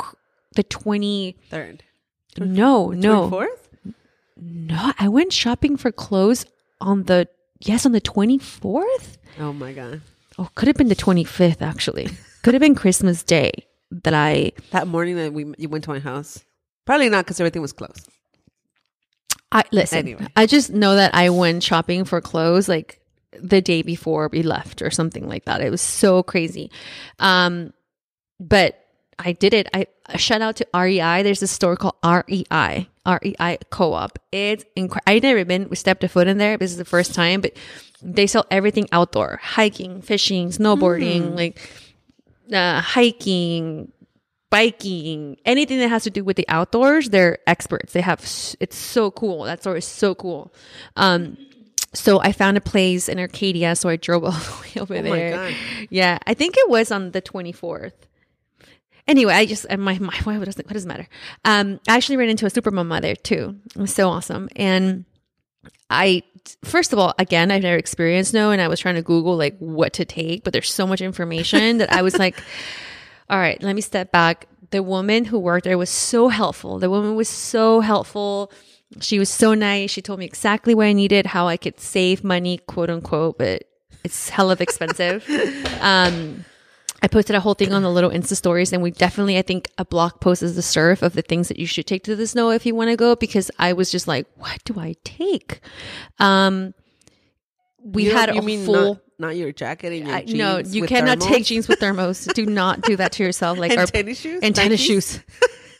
[0.56, 1.82] the 20, Third.
[2.38, 3.68] no, no, Fourth?
[4.40, 6.46] no, I went shopping for clothes
[6.84, 7.28] on the,
[7.60, 9.18] yes, on the 24th.
[9.40, 10.02] Oh my god.
[10.38, 12.08] Oh, could have been the 25th actually.
[12.42, 15.98] Could have been Christmas Day that I, That morning that we you went to my
[15.98, 16.44] house.
[16.84, 18.08] Probably not because everything was closed.
[19.50, 19.98] I listen.
[19.98, 20.26] Anyway.
[20.36, 23.00] I just know that I went shopping for clothes like
[23.40, 25.60] the day before we left or something like that.
[25.60, 26.70] It was so crazy.
[27.18, 27.72] Um,
[28.40, 28.78] but
[29.18, 29.68] I did it.
[29.72, 31.22] I a shout out to REI.
[31.22, 31.94] There's a store called
[33.06, 34.18] E REI, REI Co-op.
[34.32, 35.04] It's incredible.
[35.06, 35.68] I never been.
[35.68, 36.56] We stepped a foot in there.
[36.56, 37.52] This is the first time, but
[38.02, 41.60] they sell everything outdoor: hiking, fishing, snowboarding, like
[42.52, 43.92] uh, hiking,
[44.50, 47.92] biking, anything that has to do with the outdoors, they're experts.
[47.92, 48.20] They have,
[48.60, 49.44] it's so cool.
[49.44, 50.52] That store is so cool.
[50.96, 51.36] Um,
[51.92, 55.02] so I found a place in Arcadia, so I drove all the way over Oh
[55.02, 55.30] my there.
[55.32, 55.54] God.
[55.90, 57.92] Yeah, I think it was on the 24th.
[59.06, 61.08] Anyway, I just, my, my, what does, what does it matter?
[61.44, 63.56] Um, I actually ran into a super mama there too.
[63.74, 64.48] It was so awesome.
[64.56, 65.04] And
[65.90, 66.22] I,
[66.64, 69.56] first of all, again, I've never experienced no, and I was trying to Google like
[69.58, 72.42] what to take, but there's so much information that I was like,
[73.30, 74.46] all right, let me step back.
[74.70, 76.78] The woman who worked there was so helpful.
[76.78, 78.50] The woman was so helpful.
[79.00, 79.90] She was so nice.
[79.90, 83.64] She told me exactly what I needed, how I could save money, quote unquote, but
[84.02, 85.28] it's hell of expensive.
[85.80, 86.44] um,
[87.04, 89.68] I posted a whole thing on the little Insta stories, and we definitely, I think,
[89.76, 92.26] a blog post is the surf of the things that you should take to the
[92.26, 93.14] snow if you want to go.
[93.14, 95.60] Because I was just like, what do I take?
[96.18, 96.72] Um,
[97.84, 98.94] we You had you a mean full.
[98.94, 101.28] not, not your jacket and your I, jeans no, you cannot thermals?
[101.28, 102.24] take jeans with thermos.
[102.24, 103.58] do not do that to yourself.
[103.58, 104.40] Like And our tennis shoes?
[104.42, 105.20] and tennis shoes.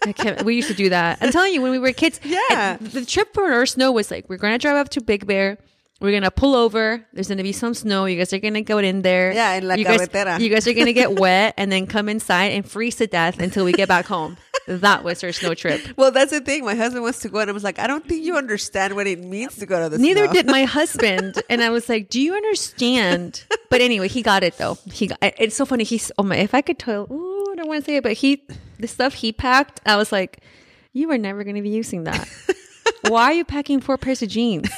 [0.07, 1.17] I can't, we used to do that.
[1.23, 2.77] I'm telling you, when we were kids, Yeah.
[2.79, 5.57] the trip for our snow was like, we're gonna drive up to Big Bear.
[6.05, 7.03] We're gonna pull over.
[7.15, 8.05] There's gonna be some snow.
[8.05, 9.33] You guys are gonna go in there.
[9.33, 10.07] Yeah, en la you guys,
[10.39, 13.65] you guys are gonna get wet and then come inside and freeze to death until
[13.65, 14.37] we get back home.
[14.67, 15.81] That was our snow trip.
[15.97, 16.65] Well, that's the thing.
[16.67, 19.07] My husband wants to go, and I was like, I don't think you understand what
[19.07, 20.07] it means to go to the snow.
[20.07, 20.33] Neither snow.
[20.35, 24.59] did my husband, and I was like, "Do you understand?" But anyway, he got it
[24.59, 24.77] though.
[24.93, 25.19] He got.
[25.23, 25.85] It's so funny.
[25.85, 26.37] He's oh my.
[26.37, 28.43] If I could tell, ooh, I don't want to say it, but he
[28.79, 30.41] the stuff he packed, I was like,
[30.93, 32.29] "You are never going to be using that.
[33.09, 34.69] Why are you packing four pairs of jeans?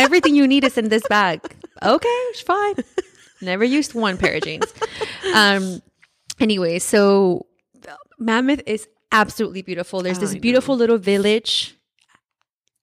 [0.00, 1.40] Everything you need is in this bag.
[1.82, 2.74] Okay, it's fine.
[3.40, 4.72] Never used one pair of jeans.
[5.34, 5.80] Um.
[6.38, 7.46] Anyway, so
[8.18, 10.02] Mammoth is absolutely beautiful.
[10.02, 11.76] There's this beautiful little village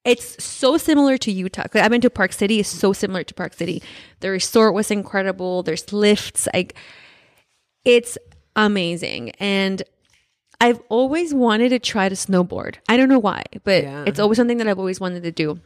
[0.07, 1.65] it's so similar to Utah.
[1.73, 2.61] I've been to Park City.
[2.61, 3.83] It's so similar to Park City.
[4.21, 5.63] The resort was incredible.
[5.63, 6.47] There's lifts.
[6.53, 6.75] Like
[7.83, 8.17] it's
[8.55, 9.31] amazing.
[9.31, 9.83] And
[10.61, 12.75] I've always wanted to try to snowboard.
[12.87, 14.05] I don't know why, but Yeah.
[14.07, 15.59] it's always something that I've always wanted to do.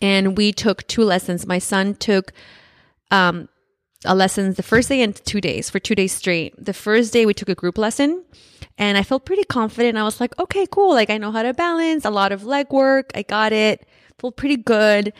[0.00, 1.46] And we took two lessons.
[1.46, 2.32] My son took
[3.10, 3.48] um
[4.04, 6.54] a lessons the first day and two days for two days straight.
[6.64, 8.24] The first day we took a group lesson
[8.76, 9.98] and I felt pretty confident.
[9.98, 10.90] I was like, okay, cool.
[10.90, 13.10] Like I know how to balance, a lot of leg work.
[13.14, 13.86] I got it.
[14.18, 15.12] Felt pretty good.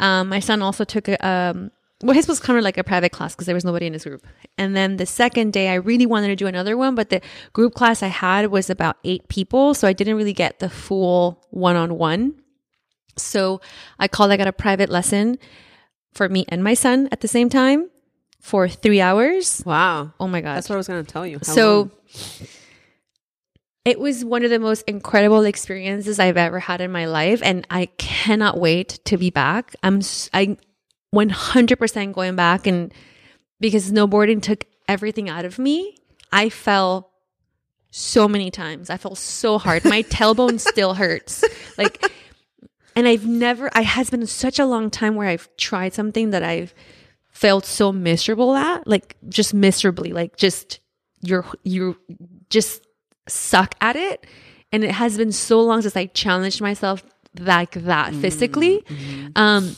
[0.00, 1.70] Um, my son also took a, um,
[2.02, 4.04] well, his was kind of like a private class because there was nobody in his
[4.04, 4.26] group.
[4.58, 7.20] And then the second day, I really wanted to do another one, but the
[7.52, 9.74] group class I had was about eight people.
[9.74, 12.34] So I didn't really get the full one on one.
[13.16, 13.60] So
[13.98, 15.38] I called, I got a private lesson
[16.12, 17.90] for me and my son at the same time
[18.40, 19.62] for three hours.
[19.64, 20.12] Wow.
[20.20, 20.56] Oh my God.
[20.56, 21.38] That's what I was going to tell you.
[21.38, 21.90] How So long?
[23.84, 27.66] it was one of the most incredible experiences I've ever had in my life, and
[27.70, 29.74] I cannot wait to be back.
[29.82, 30.00] I'm
[30.32, 30.56] I
[31.14, 32.92] 100% going back, and
[33.60, 35.96] because snowboarding took everything out of me,
[36.32, 37.10] I fell
[37.90, 38.90] so many times.
[38.90, 39.84] I fell so hard.
[39.84, 41.44] My tailbone still hurts.
[41.78, 42.10] Like,
[42.96, 43.70] and I've never.
[43.72, 46.74] I has been such a long time where I've tried something that I've
[47.30, 50.80] felt so miserable at, like just miserably, like just
[51.20, 51.96] you're you
[52.50, 52.86] just
[53.28, 54.26] suck at it.
[54.72, 57.04] And it has been so long since I challenged myself
[57.38, 58.84] like that physically.
[59.36, 59.76] Um,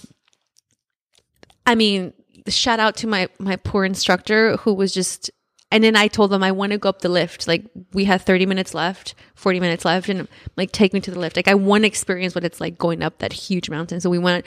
[1.66, 2.12] I mean,
[2.48, 5.30] shout out to my my poor instructor who was just.
[5.76, 7.46] And then I told them I want to go up the lift.
[7.46, 11.20] Like we had 30 minutes left, 40 minutes left, and like take me to the
[11.20, 11.36] lift.
[11.36, 14.00] Like I want to experience what it's like going up that huge mountain.
[14.00, 14.46] So we went.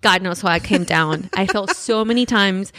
[0.00, 1.30] God knows how I came down.
[1.36, 2.72] I felt so many times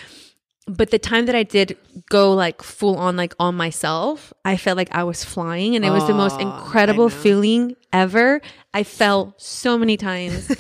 [0.67, 1.77] but the time that I did
[2.09, 5.91] go like full on like on myself, I felt like I was flying and it
[5.91, 8.41] was the most Oh, incredible feeling ever.
[8.73, 10.53] I fell so many times.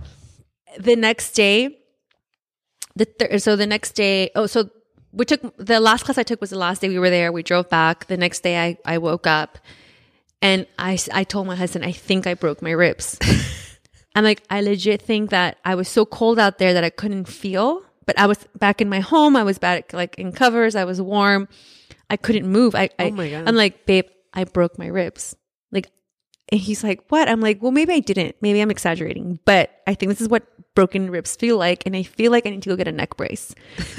[0.80, 1.78] the next day,
[2.96, 4.68] the thir- so the next day, oh, so
[5.16, 7.32] we took the last class I took was the last day we were there.
[7.32, 8.06] We drove back.
[8.06, 9.58] The next day I, I woke up
[10.42, 13.18] And I, I told my husband, I think I broke my ribs.
[14.14, 17.26] I'm like, I legit think that I was so cold out there that I couldn't
[17.26, 17.82] feel.
[18.04, 19.34] But I was back in my home.
[19.36, 20.76] I was back like in covers.
[20.76, 21.48] I was warm.
[22.08, 22.74] I couldn't move.
[22.74, 23.48] I, I Oh my God.
[23.48, 25.34] I'm like, babe, I broke my ribs.
[25.72, 25.90] Like,
[26.50, 27.28] and he's like, what?
[27.28, 28.36] I'm like, well, maybe I didn't.
[28.40, 31.84] Maybe I'm exaggerating, but I think this is what broken ribs feel like.
[31.86, 33.54] And I feel like I need to go get a neck brace.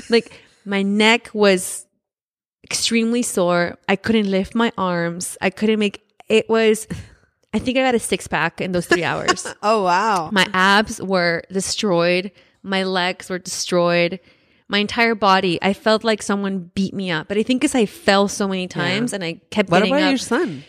[0.10, 0.32] like
[0.68, 1.88] my neck was
[2.64, 3.78] extremely sore.
[3.88, 5.38] I couldn't lift my arms.
[5.42, 6.88] I couldn't make, it was,
[7.54, 9.48] I think I got a six pack in those three hours.
[9.64, 10.30] Oh wow.
[10.32, 12.32] My abs were destroyed.
[12.64, 14.20] My legs were destroyed.
[14.68, 17.30] My entire body, I felt like someone beat me up.
[17.30, 20.10] But I think because I fell so many times and I kept What getting about
[20.10, 20.64] your son?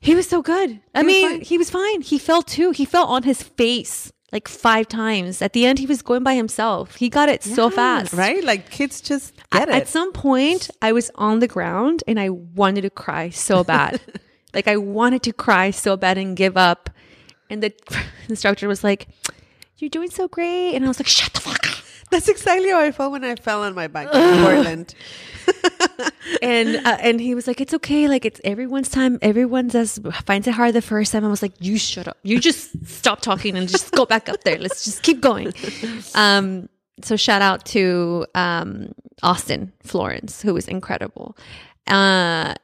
[0.00, 0.80] He was so good.
[0.94, 2.00] I He mean, he was fine.
[2.00, 2.70] He fell too.
[2.70, 5.40] He fell on his face like five times.
[5.40, 6.96] At the end, he was going by himself.
[6.96, 8.12] He got it so fast.
[8.12, 8.44] right?
[8.44, 9.74] Like kids just get it.
[9.74, 14.00] At some point, I was on the ground and I wanted to cry so bad.
[14.54, 16.90] like I wanted to cry so bad and give up.
[17.50, 17.72] And the
[18.28, 19.08] instructor was like,
[19.78, 21.78] "You're doing so great," and I was like, "Shut the fuck up."
[22.10, 24.94] That's exactly how I felt when I fell on my bike in Portland.
[26.42, 28.08] and uh, and he was like, "It's okay.
[28.08, 29.18] Like it's everyone's time.
[29.22, 32.18] Everyone does finds it hard the first time." I was like, "You shut up.
[32.22, 34.58] You just stop talking and just go back up there.
[34.58, 35.52] Let's just keep going."
[36.14, 36.68] Um.
[37.02, 41.36] So shout out to um Austin Florence, who was incredible.
[41.86, 42.54] Uh.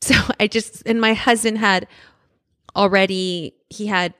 [0.00, 1.88] So I just and my husband had
[2.76, 4.14] already he had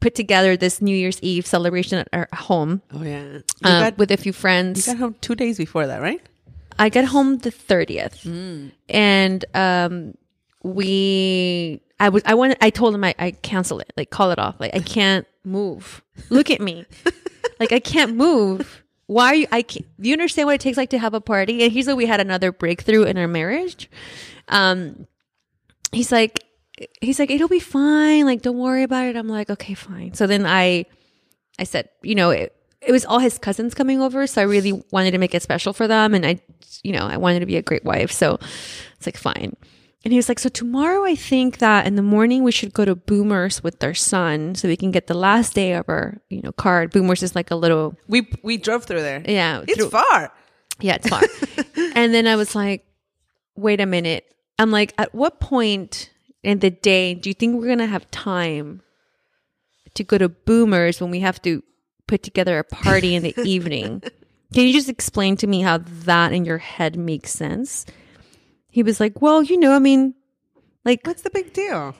[0.00, 2.82] put together this New Year's Eve celebration at our home.
[2.92, 3.38] Oh yeah.
[3.62, 4.86] Uh, got, with a few friends.
[4.86, 6.20] you got home two days before that, right?
[6.78, 8.24] I got home the 30th
[8.88, 10.14] and um
[10.62, 14.38] we I was I wanted I told him I, I cancel it like call it
[14.38, 14.58] off.
[14.58, 16.02] Like I can't move.
[16.30, 16.86] Look at me.
[17.58, 18.82] Like I can't move.
[19.06, 21.20] Why are you I can't, do you understand what it takes like to have a
[21.20, 21.62] party?
[21.62, 23.90] And he's like we had another breakthrough in our marriage.
[24.48, 25.06] Um
[25.92, 26.42] he's like
[27.00, 30.26] he's like it'll be fine like don't worry about it I'm like okay fine so
[30.26, 30.86] then I
[31.58, 34.82] I said, you know, it, it was all his cousins coming over, so I really
[34.92, 36.40] wanted to make it special for them, and I,
[36.82, 38.38] you know, I wanted to be a great wife, so
[38.96, 39.54] it's like fine.
[40.02, 42.86] And he was like, so tomorrow I think that in the morning we should go
[42.86, 46.40] to Boomers with their son, so we can get the last day of our, you
[46.40, 46.92] know, card.
[46.92, 49.22] Boomers is like a little, We we drove through there.
[49.28, 50.32] yeah, It's through- far.
[50.80, 51.20] yeah, it's far.
[51.94, 52.86] and then I was like,
[53.54, 54.24] wait a minute.
[54.58, 56.08] I'm like, at what point
[56.42, 58.82] in the day do you think we're gonna have time
[59.94, 61.62] to go to Boomers when we have to
[62.06, 64.02] put together a party in the evening?
[64.52, 67.86] Can you just explain to me how that in your head makes sense?
[68.68, 70.14] He was like, well, you know, I mean,
[70.84, 71.94] like, What's the big deal?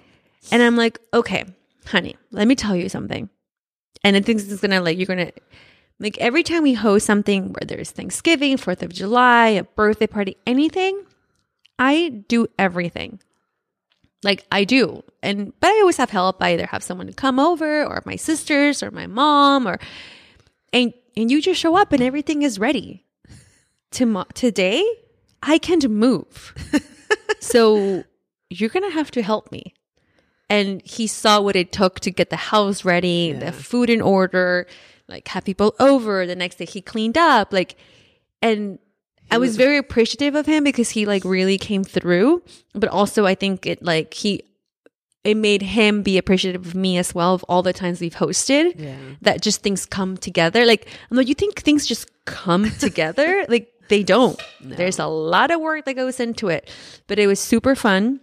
[0.51, 1.45] and I'm like, okay,
[1.87, 3.29] honey, let me tell you something.
[4.03, 5.33] And I think this is gonna like you're gonna
[5.99, 10.37] like every time we host something, whether it's Thanksgiving, Fourth of July, a birthday party,
[10.47, 11.05] anything,
[11.79, 13.21] I do everything.
[14.23, 15.03] Like I do.
[15.23, 16.43] And but I always have help.
[16.43, 19.79] I either have someone to come over or my sisters or my mom or
[20.73, 23.05] and and you just show up and everything is ready.
[23.91, 24.85] Tomo- today,
[25.43, 26.55] I can't move.
[27.41, 28.05] so
[28.51, 29.75] you're gonna have to help me.
[30.49, 34.67] And he saw what it took to get the house ready, the food in order,
[35.09, 36.27] like have people over.
[36.27, 37.77] The next day he cleaned up, like,
[38.43, 38.79] and
[39.31, 42.43] I was very appreciative of him because he like really came through.
[42.75, 44.43] But also, I think it like he,
[45.25, 48.75] it made him be appreciative of me as well of all the times we've hosted.
[48.79, 48.97] Yeah.
[49.23, 50.65] That just things come together.
[50.67, 53.45] Like I'm like, you think things just come together?
[53.49, 54.41] like they don't.
[54.61, 56.71] There's a lot of work that goes into it,
[57.09, 58.21] but it was super fun.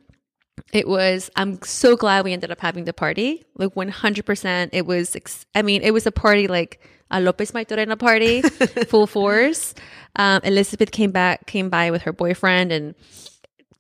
[0.74, 3.46] It was, I'm so glad we ended up having the party.
[3.56, 4.70] Like 100%.
[4.74, 8.41] It was, ex- I mean, it was a party like a Lopez Maitorena party,
[8.88, 9.74] full force.
[10.15, 12.96] Um, Elizabeth came back, came by with her boyfriend and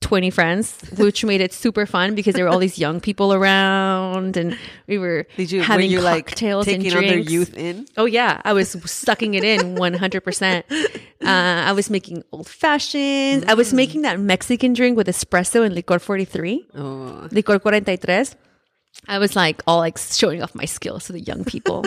[0.01, 4.37] 20 friends, which made it super fun because there were all these young people around
[4.37, 7.31] and we were Did you having were you like cocktails taking and all their drinks.
[7.31, 7.87] youth in?
[7.97, 10.63] Oh yeah, I was sucking it in 100%.
[11.19, 13.43] Uh, I was making old fashions.
[13.47, 18.37] I was making that Mexican drink with espresso and licor 43, Oh, licor 43.
[19.07, 21.85] I was like all like showing off my skills to the young people.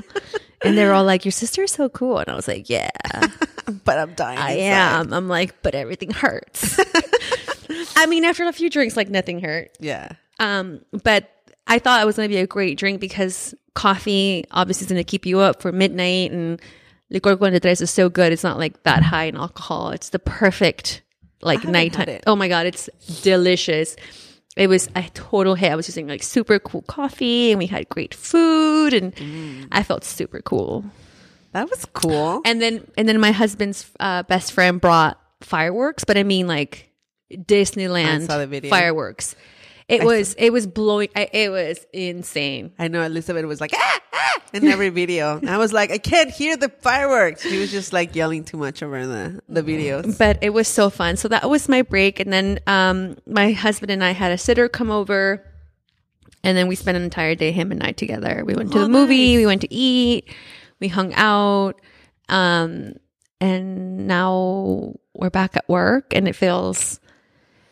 [0.64, 2.18] and they were all like, your sister is so cool.
[2.18, 2.90] And I was like, yeah,
[3.84, 4.38] but I'm dying.
[4.38, 5.00] I inside.
[5.00, 5.12] am.
[5.12, 6.78] I'm like, but everything hurts.
[7.96, 9.70] I mean, after a few drinks, like nothing hurt.
[9.80, 10.12] Yeah.
[10.38, 11.30] Um, but
[11.66, 15.00] I thought it was going to be a great drink because coffee obviously is going
[15.00, 16.60] to keep you up for midnight, and
[17.12, 18.32] licor 43 is so good.
[18.32, 19.90] It's not like that high in alcohol.
[19.90, 21.02] It's the perfect
[21.42, 22.20] like nighttime.
[22.26, 22.88] Oh my god, it's
[23.22, 23.96] delicious.
[24.56, 25.70] It was a total hit.
[25.70, 29.68] I was using like super cool coffee, and we had great food, and Mm.
[29.72, 30.84] I felt super cool.
[31.52, 32.42] That was cool.
[32.44, 36.90] And then and then my husband's uh, best friend brought fireworks, but I mean like
[37.32, 38.70] Disneyland I saw the video.
[38.70, 39.36] fireworks.
[39.90, 41.08] It was it was blowing.
[41.16, 42.72] I, it was insane.
[42.78, 45.40] I know Elizabeth was like ah, ah, in every video.
[45.46, 47.42] I was like, I can't hear the fireworks.
[47.42, 50.16] She was just like yelling too much over the the videos.
[50.16, 51.16] But it was so fun.
[51.16, 54.68] So that was my break, and then um, my husband and I had a sitter
[54.68, 55.44] come over,
[56.44, 58.44] and then we spent an entire day him and I together.
[58.46, 59.34] We went to Oh, the movie.
[59.34, 59.38] nice.
[59.38, 60.32] We went to eat.
[60.78, 61.80] We hung out.
[62.28, 62.94] Um,
[63.40, 67.00] and now we're back at work, and it feels.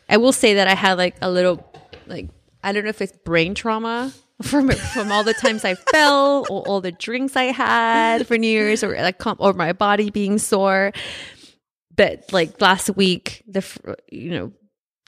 [0.09, 1.63] I will say that I had like a little,
[2.09, 2.29] like
[2.63, 6.67] I don't know if it's brain trauma from from all the times I fell or
[6.67, 10.91] all the drinks I had for New Year's, or like or my body being sore.
[11.95, 13.65] But like last week, the
[14.11, 14.53] you know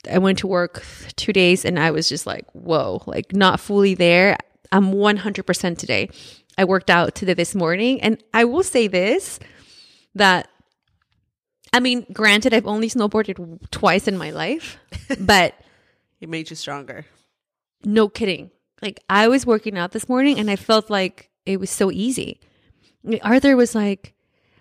[0.09, 0.83] I went to work
[1.15, 4.37] two days and I was just like, whoa, like not fully there.
[4.71, 6.09] I'm 100% today.
[6.57, 8.01] I worked out today this morning.
[8.01, 9.39] And I will say this
[10.15, 10.49] that,
[11.73, 14.77] I mean, granted, I've only snowboarded twice in my life,
[15.19, 15.55] but
[16.21, 17.05] It made you stronger.
[17.83, 18.51] no kidding.
[18.81, 22.39] Like I was working out this morning and I felt like it was so easy.
[23.21, 24.13] Arthur was like,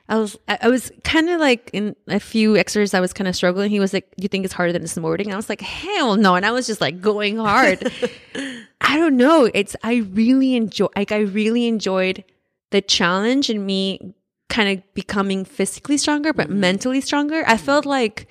[0.08, 3.36] I was, I was kind of like in a few exercises, I was kind of
[3.36, 3.70] struggling.
[3.70, 6.34] He was like, "You think it's harder than snowboarding?" And I was like, "Hell no!"
[6.34, 7.92] And I was just like going hard.
[8.80, 9.48] I don't know.
[9.54, 12.24] It's I really enjoy, like I really enjoyed
[12.72, 14.14] the challenge and me
[14.48, 16.58] kind of becoming physically stronger, but mm-hmm.
[16.58, 17.44] mentally stronger.
[17.46, 18.26] I felt like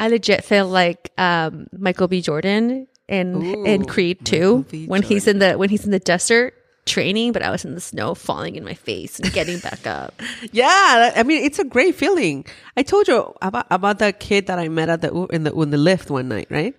[0.00, 2.20] I legit feel like um, Michael B.
[2.22, 6.54] Jordan in in Creed two when he's in the when he's in the desert
[6.86, 10.14] training, but I was in the snow, falling in my face and getting back up.
[10.52, 12.46] Yeah, I mean, it's a great feeling.
[12.76, 15.70] I told you about about that kid that I met at the in the in
[15.70, 16.74] the lift one night, right?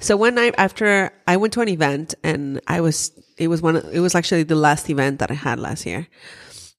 [0.00, 3.76] So one night after I went to an event, and I was it was one
[3.76, 6.08] of, it was actually the last event that I had last year,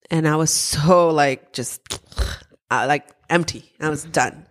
[0.10, 1.82] and I was so like just
[2.72, 3.72] uh, like empty.
[3.80, 4.48] I was done.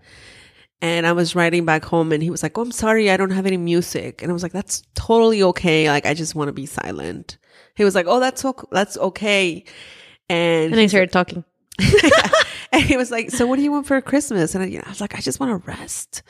[0.85, 3.30] And I was riding back home and he was like, Oh, I'm sorry, I don't
[3.30, 4.20] have any music.
[4.20, 5.89] And I was like, That's totally okay.
[5.89, 7.39] Like, I just want to be silent.
[7.74, 8.66] He was like, Oh, that's okay.
[8.70, 9.64] That's okay.
[10.28, 11.43] And And I started talking.
[12.72, 14.85] and he was like, "So what do you want for Christmas?" And I, you know,
[14.87, 16.22] I was like, "I just want to rest."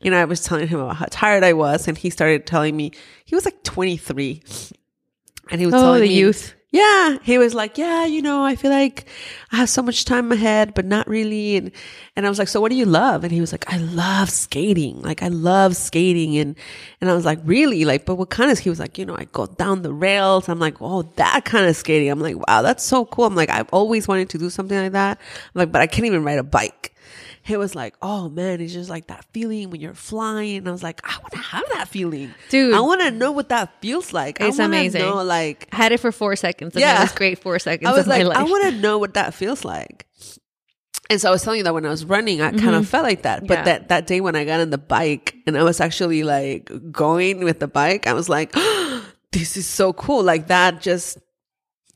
[0.00, 2.76] You know, I was telling him about how tired I was, and he started telling
[2.76, 2.92] me
[3.24, 4.42] he was like 23,
[5.50, 6.54] and he was Oh, telling the me, youth.
[6.72, 9.06] Yeah, he was like, "Yeah, you know, I feel like
[9.50, 11.72] I have so much time ahead, but not really." And
[12.14, 14.30] and I was like, "So what do you love?" And he was like, "I love
[14.30, 15.02] skating.
[15.02, 16.54] Like I love skating." And
[17.00, 17.84] and I was like, "Really?
[17.84, 20.48] Like, but what kind of?" He was like, "You know, I go down the rails."
[20.48, 23.50] I'm like, "Oh, that kind of skating." I'm like, "Wow, that's so cool." I'm like,
[23.50, 25.18] "I've always wanted to do something like that."
[25.54, 26.94] I'm like, "But I can't even ride a bike."
[27.42, 30.72] He was like, "Oh man, it's just like that feeling when you're flying." And I
[30.72, 32.74] was like, "I want to have that feeling, Dude.
[32.74, 34.38] I want to know what that feels like.
[34.40, 35.00] It's I amazing.
[35.02, 36.74] Know, like, I had it for four seconds.
[36.74, 36.98] And Yeah.
[36.98, 38.26] It was great four seconds I was like.
[38.26, 40.06] I want to know what that feels like.
[41.08, 43.02] And so I was telling you that when I was running, I kind of felt
[43.04, 43.40] like that.
[43.46, 43.66] But Mm-hmm.
[43.66, 43.78] Yeah.
[43.78, 47.42] that, that day when I got on the bike and I was actually like going
[47.42, 48.52] with the bike, I was like,
[49.32, 50.22] this is so cool.
[50.22, 51.18] Like that just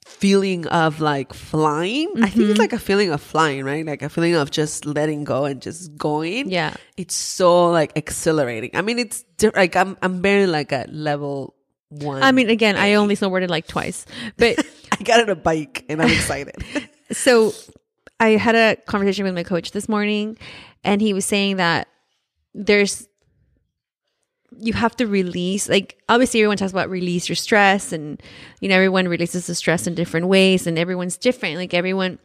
[0.04, 2.08] feeling of like flying.
[2.22, 2.50] I think Mm-hmm.
[2.50, 3.84] it's like a feeling of flying, right?
[3.86, 6.50] Like a feeling of just letting go and just going.
[6.50, 6.74] Yeah.
[6.96, 8.70] It's so like exhilarating.
[8.74, 11.54] I mean, it's di- like I'm, I'm barely like at level
[11.88, 12.22] one.
[12.22, 14.04] I mean, again, I only snowboarded like twice,
[14.36, 14.58] but
[14.92, 16.54] I got on a bike and I'm excited.
[17.12, 17.52] so
[18.20, 20.36] I had a conversation with my coach this morning,
[20.84, 21.88] and he was saying that
[22.54, 23.08] there's
[24.58, 28.22] you have to release like obviously everyone talks about release your stress and
[28.60, 32.18] you know everyone releases the stress in different ways and everyone's different like everyone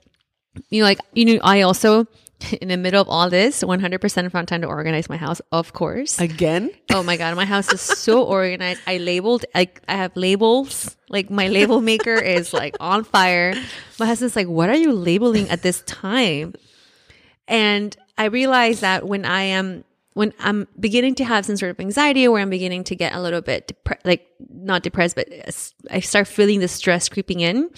[0.70, 2.06] you know like you know i also
[2.62, 6.20] in the middle of all this 100% found time to organize my house of course
[6.20, 6.72] Again?
[6.92, 8.82] Oh my god, my house is so organized.
[8.88, 10.96] I labeled like I have labels.
[11.10, 13.54] Like my label maker is like on fire.
[14.00, 16.54] My husband's like, "What are you labeling at this time?"
[17.48, 21.80] And I realized that when I am when I'm beginning to have some sort of
[21.80, 25.28] anxiety or I'm beginning to get a little bit depre- like not depressed but
[25.92, 27.70] I start feeling the stress creeping in,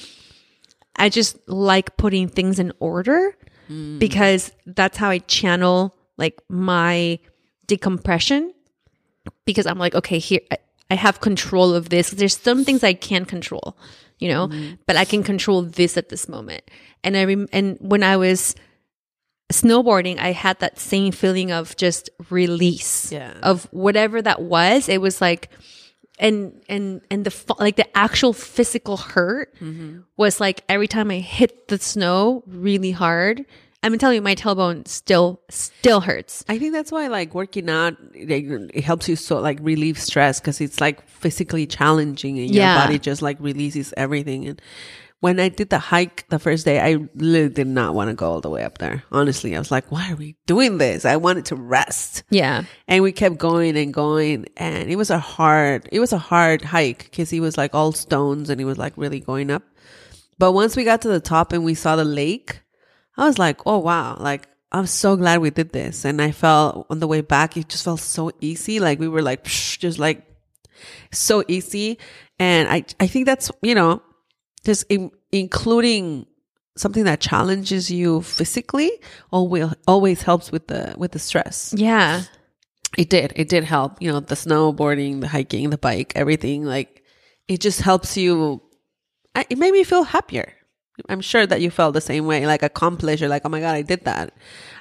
[0.95, 3.35] I just like putting things in order
[3.69, 3.99] mm.
[3.99, 7.19] because that's how I channel like my
[7.67, 8.53] decompression
[9.45, 10.57] because I'm like, okay, here I,
[10.89, 12.11] I have control of this.
[12.11, 13.77] There's some things I can't control,
[14.19, 14.77] you know, mm.
[14.85, 16.63] but I can control this at this moment.
[17.03, 18.55] And I rem- and when I was
[19.51, 23.33] snowboarding, I had that same feeling of just release Yeah.
[23.43, 24.89] of whatever that was.
[24.89, 25.49] It was like
[26.19, 30.01] and and and the like the actual physical hurt mm-hmm.
[30.17, 33.45] was like every time I hit the snow really hard.
[33.83, 36.45] I'm telling you, my tailbone still still hurts.
[36.47, 40.39] I think that's why like working out like, it helps you so like relieve stress
[40.39, 42.75] because it's like physically challenging and Yeah.
[42.75, 44.61] your body just like releases everything and
[45.21, 48.29] when I did the hike the first day, I literally did not want to go
[48.29, 49.03] all the way up there.
[49.11, 51.05] Honestly, I was like, why are we doing this?
[51.05, 52.23] I wanted to rest.
[52.31, 52.63] Yeah.
[52.87, 54.47] And we kept going and going.
[54.57, 57.91] And it was a hard, it was a hard hike because he was like all
[57.91, 59.61] stones and he was like really going up.
[60.39, 62.59] But once we got to the top and we saw the lake,
[63.15, 66.03] I was like, oh wow, like I'm so glad we did this.
[66.03, 68.79] And I felt on the way back, it just felt so easy.
[68.79, 70.25] Like we were like, psh, just like
[71.11, 71.99] so easy.
[72.39, 74.01] And I, I think that's, you know,
[74.63, 76.25] just in, including
[76.77, 78.91] something that challenges you physically
[79.31, 81.73] always, always helps with the, with the stress.
[81.77, 82.23] Yeah.
[82.97, 83.33] It did.
[83.35, 84.01] It did help.
[84.01, 86.65] You know, the snowboarding, the hiking, the bike, everything.
[86.65, 87.03] Like,
[87.47, 88.61] it just helps you.
[89.33, 90.53] I, it made me feel happier.
[91.07, 93.21] I'm sure that you felt the same way, like accomplished.
[93.21, 94.33] You're like, oh my God, I did that.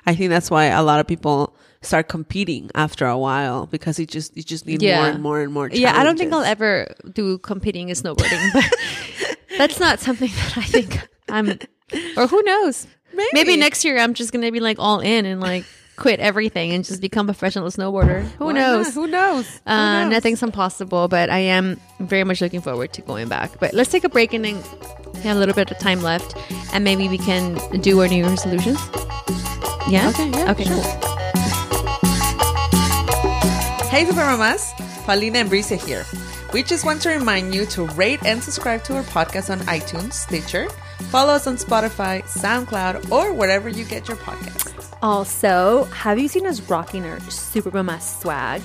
[0.07, 4.07] I think that's why a lot of people start competing after a while because you
[4.07, 5.01] just, you just need Yeah.
[5.03, 5.71] more and more and more.
[5.73, 9.30] Yeah, I don't think I'll ever do competing in snowboarding, but
[9.61, 10.99] that's not something that I think
[11.29, 11.59] I'm,
[12.17, 12.87] or who knows?
[13.15, 13.57] Maybe, Maybe.
[13.57, 15.65] next year I'm just going to be like all in and like
[15.97, 18.23] quit everything and just become a professional snowboarder.
[18.39, 18.87] Who Why knows?
[18.87, 18.95] not?
[18.95, 19.47] Who knows?
[19.67, 20.11] Who Uh, knows?
[20.13, 23.59] nothing's impossible, but I am very much looking forward to going back.
[23.61, 24.57] But let's take a break and then
[25.23, 26.35] have a little bit of time left,
[26.73, 28.81] and maybe we can do our New Year's resolutions.
[29.89, 30.09] Yeah.
[30.09, 30.65] Okay, yeah, Okay.
[30.65, 30.83] sure.
[33.21, 33.89] Cool.
[33.91, 34.73] Hey, Super Mamas!
[35.05, 36.07] Paulina and Brisa here.
[36.53, 40.15] We just want to remind you to rate and subscribe to our podcast on iTunes,
[40.15, 40.69] Stitcher,
[41.11, 44.97] follow us on Spotify, SoundCloud, or wherever you get your podcasts.
[45.01, 48.63] Also, have you seen us rocking our Super Mama swag?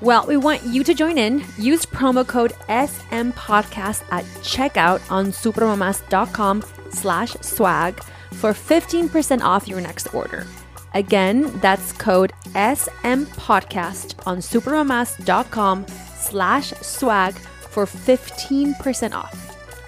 [0.00, 1.44] Well, we want you to join in.
[1.58, 8.02] Use promo code SM Podcast at checkout on supermamas.com slash swag
[8.32, 10.46] for 15% off your next order.
[10.94, 15.84] Again, that's code SM Podcast on supermamas.com
[16.18, 17.34] slash swag
[17.70, 19.34] for 15% off.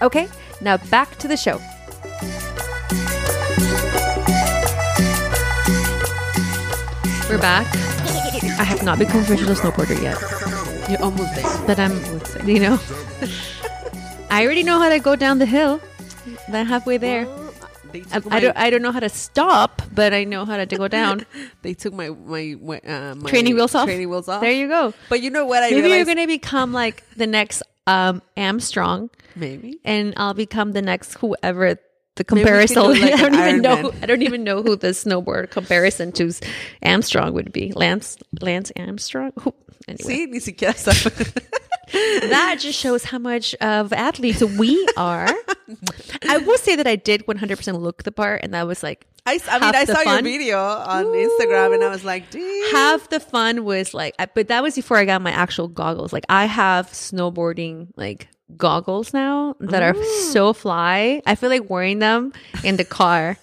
[0.03, 0.29] Okay,
[0.61, 1.61] now back to the show.
[7.29, 7.67] We're back.
[8.59, 10.19] I have not become a professional snowboarder yet,
[10.91, 11.67] You're almost there.
[11.67, 11.95] but I'm,
[12.49, 12.79] you know,
[14.31, 15.81] I already know how to go down the hill.
[16.53, 17.27] I'm halfway there.
[17.93, 20.67] They I, my, don't, I don't know how to stop, but I know how to
[20.67, 21.27] go down.
[21.63, 23.87] they took my my, uh, my Training wheels off.
[23.87, 24.41] Training wheels off.
[24.41, 24.95] There you go.
[25.09, 25.63] But you know what?
[25.63, 30.73] I Maybe realized you're gonna become like the next um Armstrong, maybe and I'll become
[30.73, 31.79] the next whoever
[32.17, 32.83] the Maybe we could comparison.
[32.83, 33.77] do like I don't even know.
[33.77, 33.81] Ironman.
[33.95, 36.33] Who, I don't even know who the snowboard comparison to
[36.83, 37.73] Armstrong would be.
[37.73, 39.33] Lance Lance Armstrong.
[39.89, 40.05] Anyway.
[40.05, 41.33] See, ni siquiera sabe.
[42.31, 45.29] that just shows how much of athletes we are.
[46.29, 49.39] I will say that I did 100% look the part, and that was like I,
[49.49, 50.07] I mean, I saw fun.
[50.07, 54.27] your video on Instagram, and I was like, "Damn." half the fun was like, I,
[54.27, 56.13] but that was before I got my actual goggles.
[56.13, 60.31] Like I have snowboarding like goggles now that are oh.
[60.33, 61.23] so fly.
[61.27, 62.33] I feel like wearing them
[62.65, 63.37] in the car.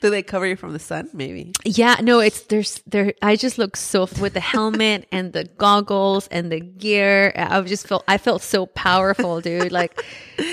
[0.00, 1.08] Do they cover you from the sun?
[1.12, 1.52] Maybe.
[1.64, 3.14] Yeah, no, it's there's there.
[3.22, 7.32] I just look so with the helmet and the goggles and the gear.
[7.36, 9.72] I just felt I felt so powerful, dude.
[9.72, 10.02] Like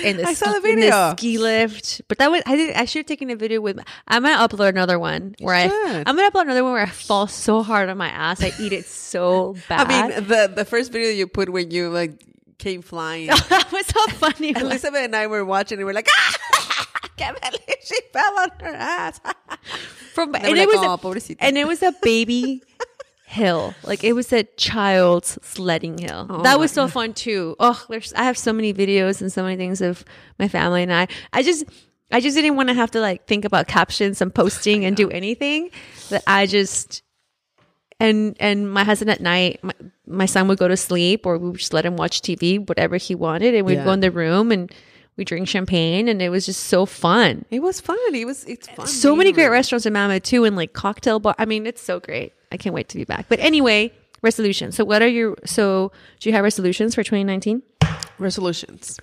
[0.04, 1.12] in the, I saw ski, the in video.
[1.16, 2.02] ski lift.
[2.08, 3.80] But that was I did I should have taken a video with.
[4.08, 6.08] I'm gonna upload another one where I should.
[6.08, 8.44] I'm gonna upload another one where I fall so hard on my ass.
[8.44, 9.88] I eat it so bad.
[9.90, 12.24] I mean, the the first video you put when you like
[12.60, 14.50] came flying, that was so funny.
[14.56, 16.77] Elizabeth and I were watching, and we're like, "Ah,
[17.20, 17.52] I
[17.84, 19.20] she fell on her ass."
[20.14, 22.62] From they and it was "Oh, a, and it was a baby
[23.26, 23.74] hill.
[23.84, 26.26] Like it was a child's sledding hill.
[26.30, 27.56] Oh that was so fun too.
[27.60, 30.04] Oh, there's I have so many videos and so many things of
[30.40, 31.08] my family and I.
[31.34, 31.66] I just
[32.12, 35.10] I just didn't want to have to like think about captions and posting and do
[35.10, 35.70] anything.
[36.10, 37.04] That I just
[38.00, 39.74] and and my husband at night, my,
[40.06, 42.96] my son would go to sleep or we would just let him watch TV, whatever
[42.98, 43.86] he wanted, and we'd Yeah.
[43.86, 44.72] go in the room and
[45.18, 47.98] we drink champagne and it was just so fun It was fun.
[48.14, 48.44] It was.
[48.46, 48.88] It's fun.
[48.88, 49.54] so many great around.
[49.54, 51.36] restaurants in Mammoth too, and like cocktail bar.
[51.38, 52.34] I mean, it's so great.
[52.52, 53.26] I can't wait to be back.
[53.28, 53.92] But anyway,
[54.22, 54.76] resolutions.
[54.76, 55.36] So, what are your?
[55.46, 57.62] So, do you have resolutions for 2019?
[58.20, 59.00] resolutions.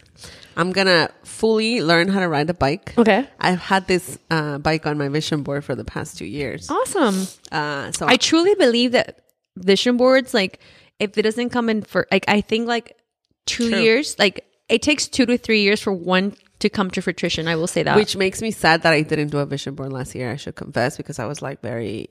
[0.56, 2.94] I'm gonna fully learn how to ride a bike.
[2.96, 6.70] Okay, I've had this uh, bike on my vision board for the past two years.
[6.70, 7.26] awesome.
[7.50, 9.20] Uh, so I truly believe that
[9.56, 10.60] vision boards, like,
[10.98, 12.96] if it doesn't come in for, like, I think like
[13.46, 13.78] two True.
[13.80, 17.48] years, like, it takes two to three years for one to come to fruition.
[17.48, 17.96] I will say that.
[17.96, 20.30] which makes me sad that I didn't do a vision board last year.
[20.32, 22.08] I should confess because I was like very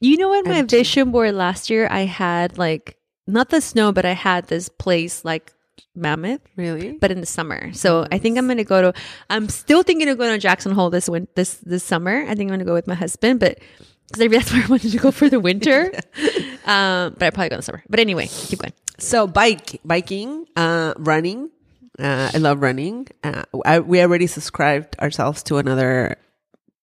[0.00, 0.76] You know, in my empty.
[0.78, 2.96] vision board last year, I had like
[3.26, 5.52] not the snow, but I had this place like
[5.96, 6.40] Mammoth.
[6.56, 6.92] really.
[6.92, 7.72] but in the summer.
[7.72, 9.00] So I think I'm gonna go to.
[9.30, 12.22] I'm still thinking of going to Jackson Hole this win this this summer.
[12.28, 13.58] I think I'm gonna go with my husband, but
[14.06, 15.90] because that's where I wanted to go for the winter.
[16.66, 17.82] um, but I probably go in the summer.
[17.88, 18.72] But anyway, keep going.
[18.98, 21.50] So bike, biking, uh, running,
[21.98, 23.08] Uh, I love running.
[23.22, 26.16] Uh, I, we already subscribed ourselves to another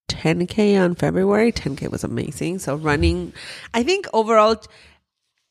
[0.09, 1.51] 10k on February.
[1.51, 2.59] 10k was amazing.
[2.59, 3.33] So running,
[3.73, 4.61] I think overall,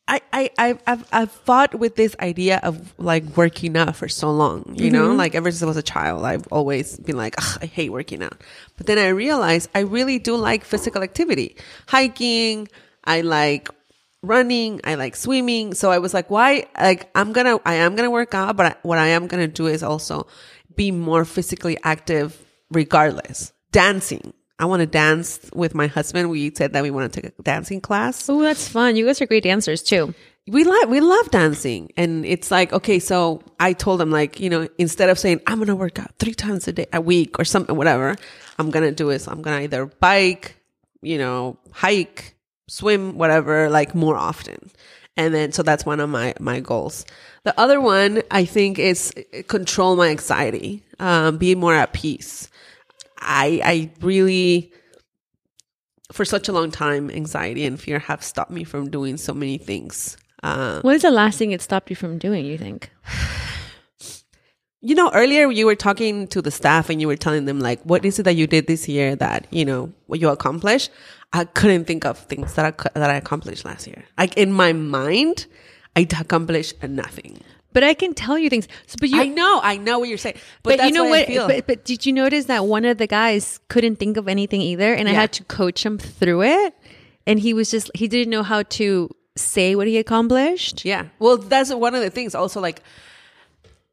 [0.08, 4.32] I I I've I've, I've fought with this idea of like working out for so
[4.32, 4.74] long.
[4.74, 7.66] You know, like ever since I was a child, I've always been like, "Ugh, I
[7.66, 8.40] hate working out.
[8.76, 11.56] But then I realized I really do like physical activity,
[11.86, 12.66] hiking.
[13.04, 13.68] I like
[14.22, 14.80] running.
[14.84, 15.74] I like swimming.
[15.74, 16.66] So I was like, why?
[16.78, 19.66] Like, I'm gonna, I am gonna work out, but I, what I am gonna do
[19.66, 20.26] is also
[20.74, 22.38] be more physically active
[22.70, 23.52] regardless.
[23.72, 24.32] Dancing.
[24.58, 26.28] I want to dance with my husband.
[26.28, 28.28] We said that we want to take a dancing class.
[28.28, 28.94] Oh, that's fun.
[28.94, 30.14] You guys are great dancers too.
[30.46, 31.92] We like, we love dancing.
[31.96, 35.56] And it's like, okay, so I told him like, you know, instead of saying, I'm
[35.56, 38.16] going to work out three times a day, a week or something, whatever,
[38.58, 40.56] I'm going to do is I'm going to either bike,
[41.00, 42.34] you know, hike,
[42.70, 44.70] swim, whatever, like more often.
[45.16, 47.04] And then, so that's one of my, my goals.
[47.42, 49.12] The other one I think is
[49.48, 52.48] control my anxiety, um, be more at peace.
[53.18, 54.72] I, I really,
[56.12, 59.58] for such a long time, anxiety and fear have stopped me from doing so many
[59.58, 60.16] things.
[60.42, 62.90] Um, What is the last thing it stopped you from doing, you think?
[64.82, 67.82] you know, earlier you were talking to the staff and you were telling them like,
[67.82, 70.90] what is it that you did this year that you know what you accomplished?
[71.32, 74.04] I couldn't think of things that I that I accomplished last year.
[74.18, 75.46] Like in my mind,
[75.94, 77.42] I accomplished nothing.
[77.72, 78.66] But I can tell you things.
[78.86, 81.06] So, but you, I know, I know what you're saying, but, but, that's you know
[81.06, 81.26] I what?
[81.26, 81.46] feel.
[81.46, 84.92] But, but did you notice that one of the guys couldn't think of anything either,
[84.92, 86.74] and I had to coach him through it,
[87.28, 90.84] and he was just he didn't know how to say what he accomplished.
[90.84, 91.06] Yeah.
[91.20, 92.34] Well, that's one of the things.
[92.34, 92.82] Also, like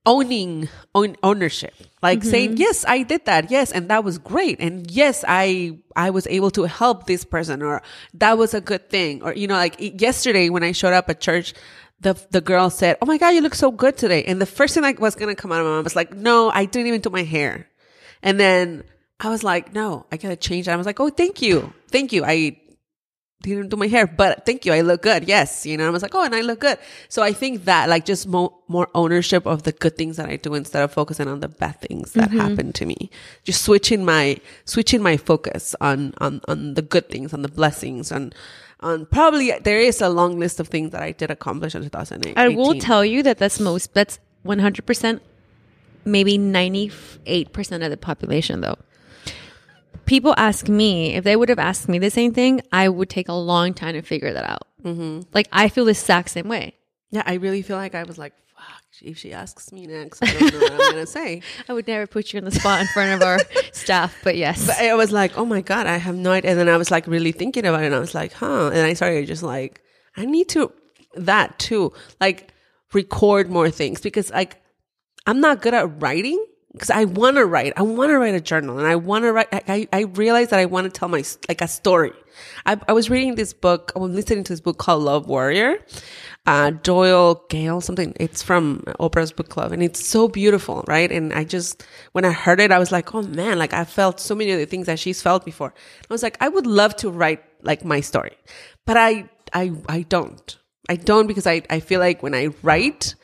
[0.07, 2.29] owning own ownership, like mm-hmm.
[2.29, 3.51] saying, "Yes, I did that.
[3.51, 4.59] Yes, and that was great.
[4.59, 7.83] And yes, I I was able to help this person, or
[8.15, 9.21] that was a good thing.
[9.21, 11.53] Or you know, like yesterday when I showed up at church."
[11.99, 14.23] The, the girl said, Oh my God, you look so good today.
[14.23, 16.13] And the first thing that was going to come out of my mouth was like,
[16.13, 17.67] No, I didn't even do my hair.
[18.21, 18.83] And then
[19.19, 20.73] I was like, No, I got to change that.
[20.73, 21.73] I was like, Oh, thank you.
[21.89, 22.23] Thank you.
[22.23, 22.61] I
[23.41, 24.73] didn't do my hair, but thank you.
[24.73, 25.27] I look good.
[25.27, 25.65] Yes.
[25.65, 26.77] You know, I was like, oh, and I look good.
[27.07, 30.37] So I think that like just more, more ownership of the good things that I
[30.37, 32.39] do instead of focusing on the bad things that mm-hmm.
[32.39, 33.09] happen to me.
[33.43, 38.11] Just switching my, switching my focus on, on, on the good things, on the blessings,
[38.11, 38.33] on,
[38.79, 42.37] on probably there is a long list of things that I did accomplish in 2008.
[42.37, 45.21] I will tell you that that's most that's one hundred percent,
[46.05, 46.91] maybe ninety
[47.25, 48.77] eight percent of the population though.
[50.07, 53.27] People ask me if they would have asked me the same thing, I would take
[53.27, 54.67] a long time to figure that out.
[54.83, 55.29] Mm-hmm.
[55.33, 56.73] Like I feel the exact same way.
[57.11, 57.23] Yeah.
[57.25, 60.53] I really feel like I was like, fuck, if she asks me next, I don't
[60.53, 61.41] know what I'm going to say.
[61.69, 63.39] I would never put you on the spot in front of our
[63.71, 64.65] staff, but yes.
[64.65, 66.51] But I was like, oh my God, I have no idea.
[66.51, 68.67] And then I was like really thinking about it and I was like, huh.
[68.67, 69.81] And I started just like,
[70.15, 70.71] I need to
[71.15, 71.93] that too.
[72.19, 72.53] Like
[72.93, 74.61] record more things because like
[75.25, 77.73] I'm not good at writing because I want to write.
[77.77, 79.47] I want to write a journal and I want to write.
[79.51, 82.13] I, I, realized that I want to tell my, like a story.
[82.65, 83.91] I, I was reading this book.
[83.95, 85.77] I was listening to this book called Love Warrior.
[86.45, 88.13] Uh, Doyle Gale, something.
[88.19, 91.11] It's from Oprah's book club and it's so beautiful, right?
[91.11, 94.19] And I just, when I heard it, I was like, oh man, like I felt
[94.19, 95.73] so many of the things that she's felt before.
[96.09, 98.37] I was like, I would love to write like my story,
[98.85, 100.57] but I, I, I don't.
[100.89, 103.15] I don't because I, I feel like when I write,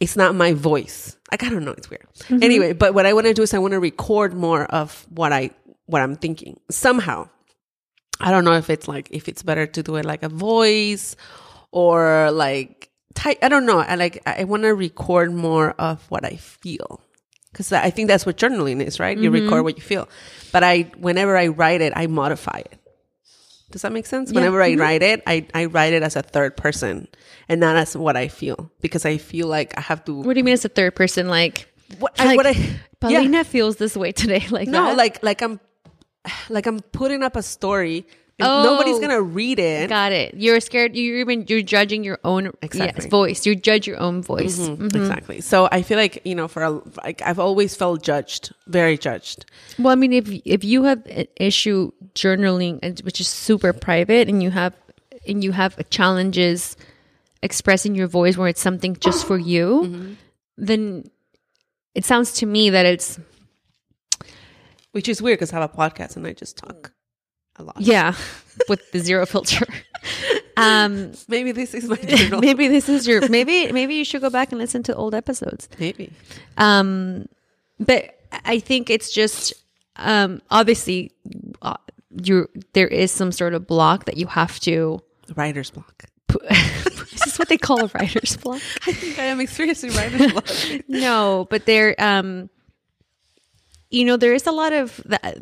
[0.00, 1.16] it's not my voice.
[1.30, 2.06] Like I don't know, it's weird.
[2.18, 2.42] Mm-hmm.
[2.42, 5.32] Anyway, but what I want to do is I want to record more of what
[5.32, 5.50] I
[5.86, 7.28] what I'm thinking somehow.
[8.20, 11.16] I don't know if it's like if it's better to do it like a voice
[11.70, 13.38] or like type.
[13.42, 13.78] I don't know.
[13.78, 17.00] I like I want to record more of what I feel
[17.52, 19.16] because I think that's what journaling is, right?
[19.16, 19.44] You mm-hmm.
[19.44, 20.08] record what you feel.
[20.52, 22.78] But I whenever I write it, I modify it.
[23.70, 24.32] Does that make sense?
[24.32, 24.80] Whenever I mm-hmm.
[24.80, 27.08] write it, I, I write it as a third person
[27.48, 30.14] and not as what I feel because I feel like I have to.
[30.14, 31.28] what do you mean as a third person?
[31.28, 32.76] Like, What, I, like what I, yeah.
[33.00, 34.46] Paulina feels this way today.
[34.50, 34.96] Like No, that?
[34.96, 35.60] like like I'm
[36.48, 38.06] like I'm putting up a story
[38.38, 38.62] Oh.
[38.64, 39.88] nobody's gonna read it.
[39.88, 40.34] Got it.
[40.34, 40.94] You're scared.
[40.94, 43.04] You're even you're judging your own Exactly.
[43.04, 43.46] yes, voice.
[43.46, 44.58] You judge your own voice.
[44.58, 44.94] Mhm.
[44.94, 45.40] Exactly.
[45.40, 46.70] So I feel like you know, for a,
[47.02, 49.46] like I've always felt judged, very judged.
[49.78, 54.42] Well, I mean, if if you have an issue journaling, which is super private, and
[54.42, 54.76] you have
[55.26, 56.76] and you have challenges
[57.42, 60.16] expressing your voice where it's something just for you,
[60.58, 61.04] then
[61.94, 63.18] it sounds to me that it's
[64.92, 66.92] Which is weird because I have a podcast and I just talk
[67.58, 67.76] a lot.
[67.80, 68.14] yeah
[68.68, 69.64] with the zero filter.
[70.58, 72.40] Um, Maybe this is my journal.
[72.40, 75.68] maybe this is your maybe maybe you should go back and listen to old episodes.
[75.78, 76.10] Maybe.
[76.56, 77.26] Um,
[77.78, 79.52] but I think it's just
[79.96, 81.12] um, obviously
[81.60, 81.74] uh,
[82.24, 85.02] you there is some sort of block that you have to
[85.34, 86.04] Writer's block.
[86.28, 86.48] put.
[86.48, 88.62] this is what they call a writer's block.
[88.86, 90.46] I think I am experiencing writer's block.
[90.88, 92.48] no, but there, um,
[93.90, 95.36] you know, there is a lot of that.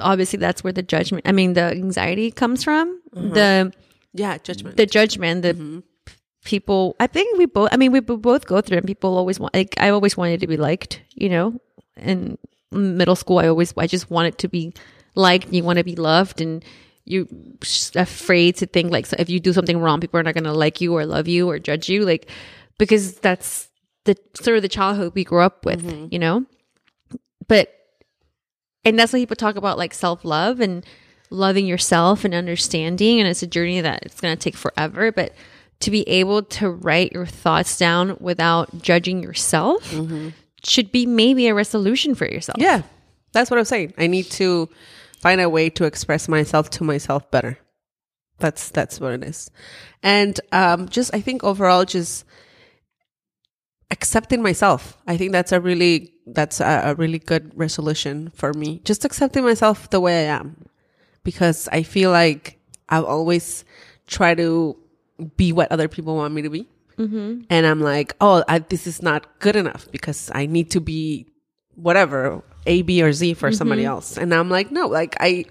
[0.00, 1.26] Obviously, that's where the judgment.
[1.26, 3.00] I mean, the anxiety comes from.
[3.14, 3.34] Mm-hmm.
[3.34, 3.72] The
[4.14, 4.76] yeah, judgment.
[4.76, 5.42] the judgment.
[5.42, 5.78] The mm-hmm.
[6.44, 6.96] people.
[7.00, 7.70] I think we both.
[7.72, 8.78] I mean, we both go through.
[8.78, 9.54] And people always want.
[9.54, 11.02] Like, I always wanted to be liked.
[11.14, 11.60] You know,
[11.96, 12.38] in
[12.70, 13.74] middle school, I always.
[13.76, 14.74] I just wanted to be
[15.14, 15.52] liked.
[15.52, 16.64] You want to be loved, and
[17.04, 17.26] you're
[17.96, 20.52] afraid to think like so if you do something wrong, people are not going to
[20.52, 22.04] like you or love you or judge you.
[22.04, 22.30] Like
[22.78, 23.68] because that's
[24.04, 25.82] the sort of the childhood we grew up with.
[25.82, 26.08] Mm-hmm.
[26.10, 26.46] You know,
[27.48, 27.72] but
[28.88, 30.84] and that's why people talk about like self love and
[31.30, 35.34] loving yourself and understanding and it's a journey that it's going to take forever but
[35.80, 39.94] to be able to write your thoughts down without judging yourself
[40.64, 42.82] should be maybe a resolution for yourself yeah,
[43.32, 43.94] that's what I'm saying.
[43.98, 44.68] I need to
[45.20, 47.58] find a way to express myself to myself better.
[48.38, 49.50] That's that's what it is,
[50.02, 52.24] and um, just I think overall, just
[53.90, 54.96] accepting myself.
[55.06, 58.80] I think that's a really that's a, a really good resolution for me.
[58.84, 60.68] Just accepting myself the way I am,
[61.24, 62.58] because I feel like
[62.88, 63.64] I've always
[64.06, 64.76] tried to
[65.36, 66.68] be what other people want me to be.
[66.96, 67.42] Mm-hmm.
[67.50, 71.26] And I'm like, oh, I, this is not good enough because I need to be
[71.76, 73.90] whatever A, B, or Z for somebody mm-hmm.
[73.90, 74.18] else.
[74.18, 75.44] And I'm like, no, like I,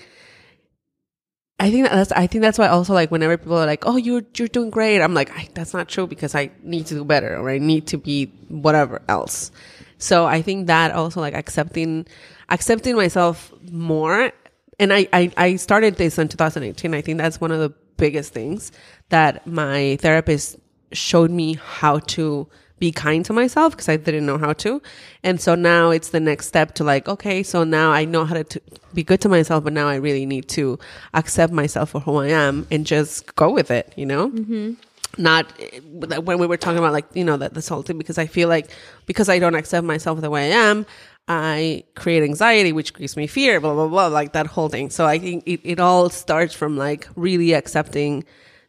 [1.60, 4.24] I think that's, I think that's why also like whenever people are like, oh, you're,
[4.36, 5.02] you're doing great.
[5.02, 7.88] I'm like, I, that's not true because I need to do better or I need
[7.88, 9.52] to be whatever else.
[9.98, 12.06] So I think that also like accepting,
[12.50, 14.32] accepting myself more.
[14.80, 16.94] And I, I, I started this in 2018.
[16.94, 18.72] I think that's one of the biggest things
[19.10, 20.58] that my therapist
[20.92, 22.48] showed me how to
[22.80, 24.82] be kind to myself because I didn't know how to.
[25.24, 28.36] And so now it's the next step to like, okay, so now I know how
[28.36, 28.62] to t-
[28.94, 30.78] be good to myself, but now I really need to
[31.14, 34.30] accept myself for who I am and just go with it, you know?
[34.30, 34.74] Mm-hmm.
[35.18, 35.52] Not
[35.98, 38.50] when we were talking about like, you know, that this whole thing, because I feel
[38.50, 38.70] like
[39.06, 40.86] because I don't accept myself the way I am,
[41.28, 44.90] I create anxiety, which gives me fear, blah, blah, blah, like that whole thing.
[44.90, 48.24] So I think it, it all starts from like really accepting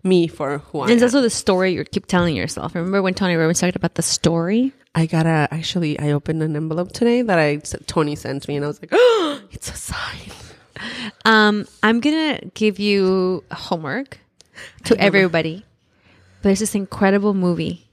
[0.05, 0.91] me for who I am.
[0.91, 3.95] and it's also the story you keep telling yourself remember when tony robbins talked about
[3.97, 8.49] the story I got a actually I opened an envelope today that I Tony sent
[8.49, 10.31] me and I was like, oh, it's a sign.
[11.25, 14.19] um i'm gonna give you homework
[14.85, 15.65] to everybody
[16.43, 17.87] there's this incredible movie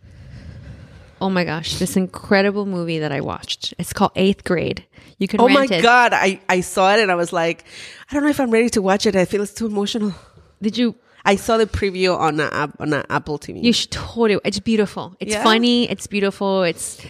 [1.22, 4.86] oh my gosh this incredible movie that i watched it's called eighth grade
[5.18, 7.64] you can Oh my it god, I I saw it and I was like,
[8.12, 9.16] I don't know if I'm ready to watch it.
[9.16, 10.14] I feel it's too emotional.
[10.62, 10.94] did you
[11.24, 13.64] I saw the preview on a on a Apple TV.
[13.64, 14.42] You should totally.
[14.44, 15.16] It's beautiful.
[15.22, 15.42] It's Yeah?
[15.42, 15.90] funny.
[15.90, 16.64] It's beautiful.
[16.64, 17.02] It's,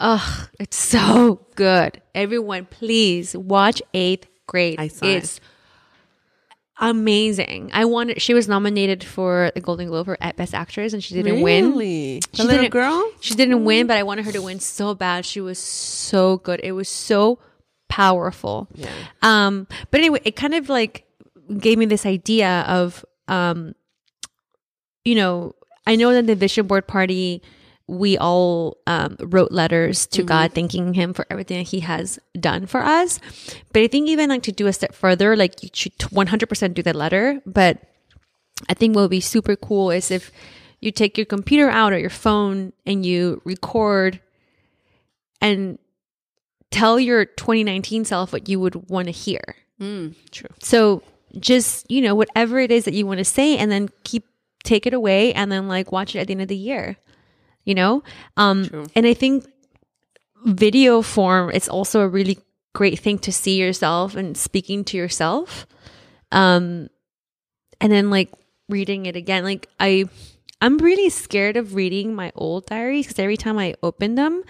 [0.00, 2.02] ugh, it's so good.
[2.16, 4.80] Everyone, please watch Eighth Grade.
[4.80, 5.38] I saw it.
[6.78, 7.70] Amazing.
[7.72, 8.20] I wanted.
[8.20, 11.70] She was nominated for the Golden Globe for Best Actress, and she didn't win.
[11.72, 12.20] Really?
[12.20, 13.10] The She little didn't- girl?
[13.20, 15.24] She didn't win, but I wanted her to win so bad.
[15.26, 16.60] She was so good.
[16.62, 17.38] It was so
[17.88, 18.68] powerful.
[18.74, 18.90] Yeah.
[19.22, 21.04] Um, but anyway, it kind of like
[21.58, 23.74] gave me this idea of, um,
[25.04, 25.54] you know,
[25.86, 27.42] I know that the vision board party,
[27.88, 32.66] we all um, wrote letters to God thanking Him for everything that He has done
[32.66, 33.20] for us.
[33.72, 36.82] But I think even like to do a step further, like you should 100% do
[36.82, 37.40] that letter.
[37.46, 37.82] But
[38.68, 40.32] I think what would be super cool is if
[40.80, 44.20] you take your computer out or your phone and you record
[45.40, 45.78] and
[46.70, 49.56] tell your 2019 self what you would want to hear.
[50.30, 50.50] True.
[50.60, 51.02] So
[51.38, 54.24] just, you know, whatever it is that you want to say and then keep
[54.64, 56.96] take it away and then like watch it at the end of the year.
[57.66, 58.02] You know?
[58.38, 59.44] Um and I think
[60.46, 62.38] video form is also a really
[62.72, 65.66] great thing to see yourself and speaking to yourself.
[66.32, 66.88] Um
[67.80, 68.32] and then like
[68.68, 69.44] reading it again.
[69.44, 70.08] Like I
[70.60, 74.42] I'm really scared of reading my old diaries because every time I open them,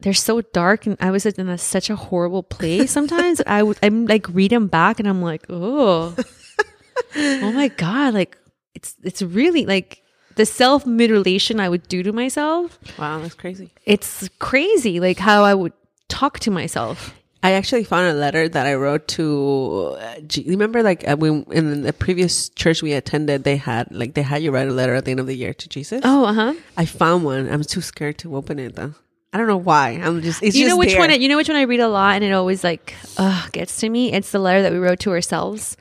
[0.00, 3.40] they're so dark and I was in a, such a horrible place sometimes.
[3.46, 6.14] I would I'm like read them back and I'm like, oh,
[7.16, 8.36] oh my god, like
[8.74, 10.02] it's it's really like
[10.36, 12.78] the self mutilation I would do to myself.
[12.98, 13.70] Wow, that's crazy.
[13.84, 15.72] It's crazy, like how I would
[16.08, 17.12] talk to myself.
[17.42, 19.96] I actually found a letter that I wrote to.
[20.00, 24.14] Uh, G- remember, like uh, when in the previous church we attended, they had like
[24.14, 26.00] they had you write a letter at the end of the year to Jesus.
[26.04, 26.54] Oh, uh huh.
[26.76, 27.48] I found one.
[27.48, 28.94] I'm too scared to open it though.
[29.32, 29.90] I don't know why.
[29.90, 30.42] I'm just.
[30.42, 30.98] It's You just know which there.
[30.98, 31.10] one?
[31.10, 33.78] I- You know which one I read a lot, and it always like uh, gets
[33.80, 34.12] to me.
[34.12, 35.76] It's the letter that we wrote to ourselves.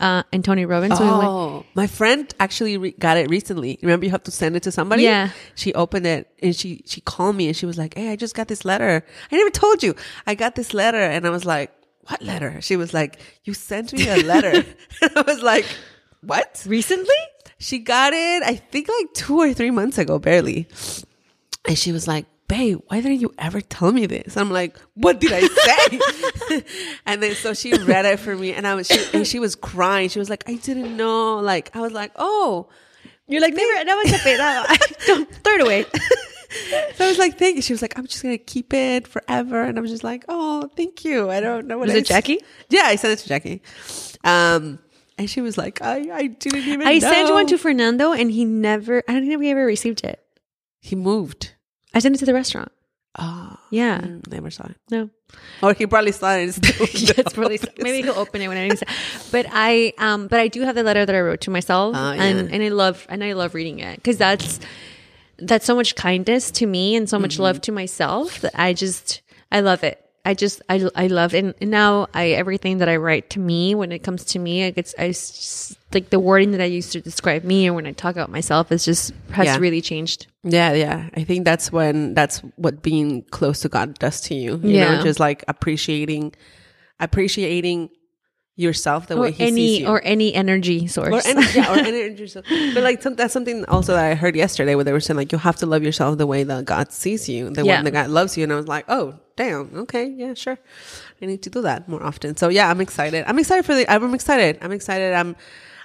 [0.00, 0.98] Uh, and Tony Robbins.
[0.98, 3.78] we Oh, my friend actually re- got it recently.
[3.82, 5.02] Remember, you have to send it to somebody.
[5.02, 5.30] Yeah.
[5.54, 8.34] She opened it and she she called me and she was like, "Hey, I just
[8.34, 9.04] got this letter.
[9.30, 9.94] I never told you.
[10.26, 11.70] I got this letter." And I was like,
[12.08, 14.64] "What letter?" She was like, "You sent me a letter."
[15.02, 15.66] and I was like,
[16.22, 17.20] "What?" recently.
[17.58, 20.66] she got it, I think like two or three months ago, barely.
[21.68, 24.36] And she was like, babe, why didn't you ever tell me this?
[24.36, 26.64] I'm like, what did I say?
[27.06, 29.54] and then so she read it for me and I was, she, and she was
[29.54, 30.08] crying.
[30.08, 31.36] She was like, I didn't know.
[31.38, 32.68] Like, I was like, oh,
[33.28, 34.96] You're like, never, that was a bit.
[35.06, 35.84] Don't throw it away.
[36.96, 37.62] so I was like, thank you.
[37.62, 39.62] She was like, I'm just going to keep it forever.
[39.62, 41.30] And I was just like, oh, thank you.
[41.30, 42.40] I don't know what Was it Jackie?
[42.68, 43.62] Yeah, I sent it to Jackie.
[44.24, 44.80] Um,
[45.16, 46.98] and she was like, I, I didn't even I know.
[46.98, 50.20] sent one to Fernando and he never, I don't think we ever received it.
[50.80, 51.54] He moved.
[51.94, 52.70] I sent it to the restaurant.
[53.18, 53.98] Oh, Yeah.
[54.00, 54.76] mm, never saw it.
[54.90, 55.10] No.
[55.62, 56.58] Or he probably saw it.
[56.94, 57.56] Yes, probably.
[57.64, 57.68] so.
[57.78, 58.86] Maybe he'll open it when I need to.
[59.32, 62.12] But I, um, but I do have the letter that I wrote to myself, Oh,
[62.12, 62.22] yeah.
[62.24, 64.58] and and I love and I love reading it because that's
[65.38, 67.42] that's so much kindness to me and so much Mm-hmm.
[67.42, 69.22] love to myself that I just
[69.52, 70.04] I love it.
[70.24, 71.56] I just I I love it.
[71.60, 74.70] and now I everything that I write to me when it comes to me, I
[74.70, 77.92] gets I s- like the wording that I used to describe me and when I
[77.92, 79.56] talk about myself is just has Yeah.
[79.58, 80.26] really changed.
[80.44, 81.08] Yeah, yeah.
[81.16, 84.60] I think that's when that's what being close to God does to you.
[84.62, 84.96] You Yeah.
[84.96, 86.34] know, just like appreciating
[87.00, 87.88] appreciating
[88.60, 89.86] yourself the Or way he sees you.
[89.88, 91.08] or any energy source.
[91.12, 92.26] or any, yeah, or energy.
[92.26, 92.46] source.
[92.74, 95.32] But like some, that's something also that I heard yesterday where they were saying like
[95.32, 97.78] you have to love yourself the way that God sees you, the Yeah.
[97.78, 98.44] way that God loves you.
[98.44, 100.58] And I was like, oh, damn, okay, yeah, sure.
[101.22, 102.36] I need to do that more often.
[102.36, 103.24] So yeah, I'm excited.
[103.26, 103.90] I'm excited for the.
[103.90, 104.58] I'm excited.
[104.62, 105.14] I'm excited.
[105.14, 105.36] I'm.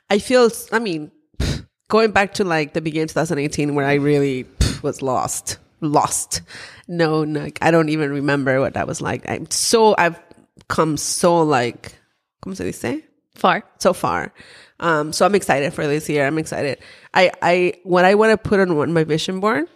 [0.10, 0.50] I feel.
[0.72, 1.12] I mean,
[1.88, 4.46] going back to like the beginning of 2018 where I really
[4.82, 6.42] was lost, lost.
[6.88, 9.28] No, no, like, I don't even remember what that was like.
[9.30, 9.96] I'm so.
[9.98, 10.20] I've
[10.68, 11.96] come so like.
[12.46, 13.04] ¿Cómo se dice?
[13.34, 13.64] Far.
[13.80, 14.34] so far.
[14.80, 16.26] Um, so I'm excited for this year.
[16.26, 16.80] I'm excited.
[17.14, 19.68] I, I, what I want to put on my vision board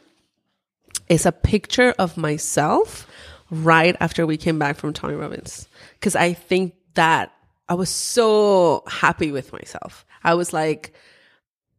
[1.09, 3.07] is a picture of myself
[3.49, 5.67] right after we came back from Tony Robbins.
[6.01, 7.33] Cause I think that
[7.67, 10.05] I was so happy with myself.
[10.23, 10.93] I was like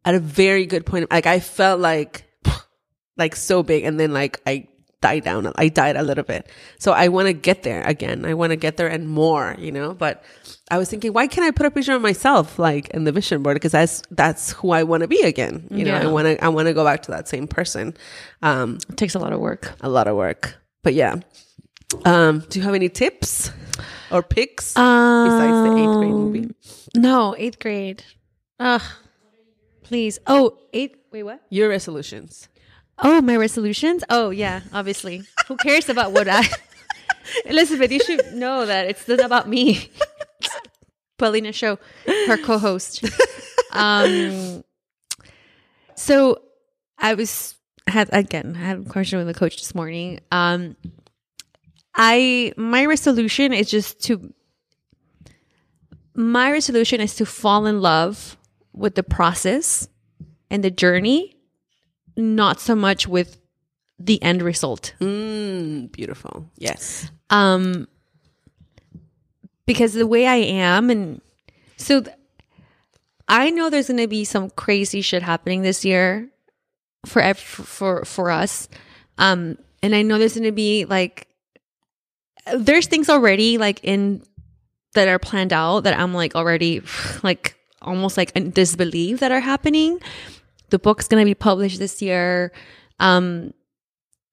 [0.05, 1.11] at a very good point.
[1.11, 2.25] Like I felt like,
[3.17, 3.85] like so big.
[3.85, 4.69] And then like I
[5.01, 5.51] died down.
[5.57, 6.47] I died a little bit.
[6.79, 8.25] So I want to get there again.
[8.25, 10.23] I want to get there and more, you know, but
[10.71, 13.43] I was thinking, why can't I put a picture of myself like in the vision
[13.43, 13.55] board?
[13.55, 15.67] Because that's, that's who I want to be again.
[15.71, 16.03] You know, Yeah.
[16.03, 17.95] I want to, I want to go back to that same person.
[18.43, 19.73] Um, It takes a lot of work.
[19.81, 21.17] a lot of work, but yeah.
[22.05, 23.51] Um, do you have any tips
[24.13, 26.55] or picks besides the eighth grade movie?
[26.95, 28.05] No, eighth grade.
[28.61, 28.83] Ugh.
[29.83, 30.19] Please.
[30.27, 30.97] Oh, eighth.
[31.11, 31.43] Wait, what?
[31.51, 32.49] Your resolutions.
[33.03, 34.05] Oh, my resolutions?
[34.11, 35.23] Oh, yeah, obviously.
[35.49, 36.47] Who cares about what I.
[37.47, 39.91] Elizabeth, you should know that it's not about me.
[41.19, 43.05] Paulina Show, her co host.
[43.73, 44.65] Um,
[45.95, 46.43] so
[46.99, 50.21] I was, had again, I had a question with the coach this morning.
[50.33, 50.77] Um,
[51.95, 54.33] I, my resolution is just to,
[56.15, 58.37] my resolution is to fall in love
[58.73, 59.89] with the process
[60.51, 61.37] and the journey
[62.21, 63.39] not so much with
[63.99, 64.95] the end result.
[65.01, 66.49] Mm, beautiful.
[66.57, 67.11] Yes.
[67.29, 67.87] Um
[69.67, 71.21] because the way I am and
[71.77, 72.17] so th-
[73.29, 76.29] I know there's going to be some crazy shit happening this year
[77.07, 78.69] for ev- for for us.
[79.19, 81.29] Um and I know there's going to be like
[82.57, 84.23] there's things already like in
[84.95, 86.83] that are planned out that I'm like already
[87.23, 90.01] like almost like in disbelief that are happening.
[90.71, 92.53] The book's going to be published this year.
[92.99, 93.53] Um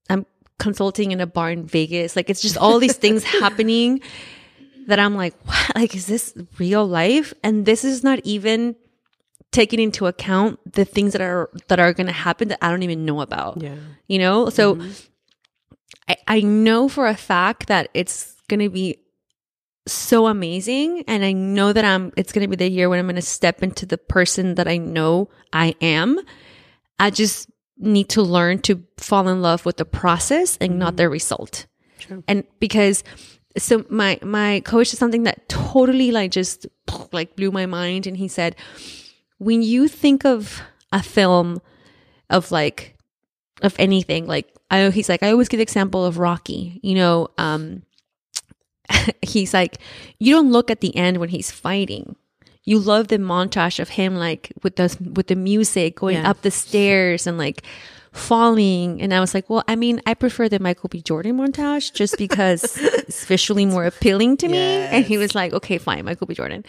[0.10, 0.26] I'm
[0.60, 2.16] consulting in a bar in Vegas.
[2.16, 4.02] Like it's just all these things happening
[4.88, 5.76] that I'm like, what?
[5.76, 7.34] Like, is this real life?
[7.44, 8.76] And this is not even
[9.52, 12.84] taking into account the things that are that are going to happen that I don't
[12.84, 13.62] even know about.
[13.62, 13.76] Yeah.
[14.08, 14.82] You know, so
[16.08, 18.98] I, I know for a fact that it's going to be
[19.92, 22.12] so amazing, and I know that I'm.
[22.16, 24.68] It's going to be the year when I'm going to step into the person that
[24.68, 26.20] I know I am.
[27.00, 31.10] I just need to learn to fall in love with the process and not the
[31.10, 31.68] result.
[32.00, 32.24] True.
[32.28, 33.04] And because
[33.58, 36.68] so my my coach is something that totally like just
[37.12, 38.56] like blew my mind and he said
[39.38, 40.62] when you think of
[40.92, 41.62] a film
[42.30, 42.96] of like
[43.62, 46.96] of anything like I know he's like I always give the example of Rocky you
[46.96, 47.84] know um
[49.22, 49.78] he's like
[50.20, 52.16] you don't look at the end when he's fighting.
[52.64, 56.30] You love the montage of him like with the with the music going Yeah.
[56.30, 57.64] up the stairs and like
[58.12, 59.02] falling.
[59.02, 61.02] And i was like well i mean i prefer the michael b.
[61.02, 64.58] Jordan montage just because it's visually more appealing to me.
[64.58, 66.34] And he was like okay fine michael b.
[66.34, 66.66] Jordan.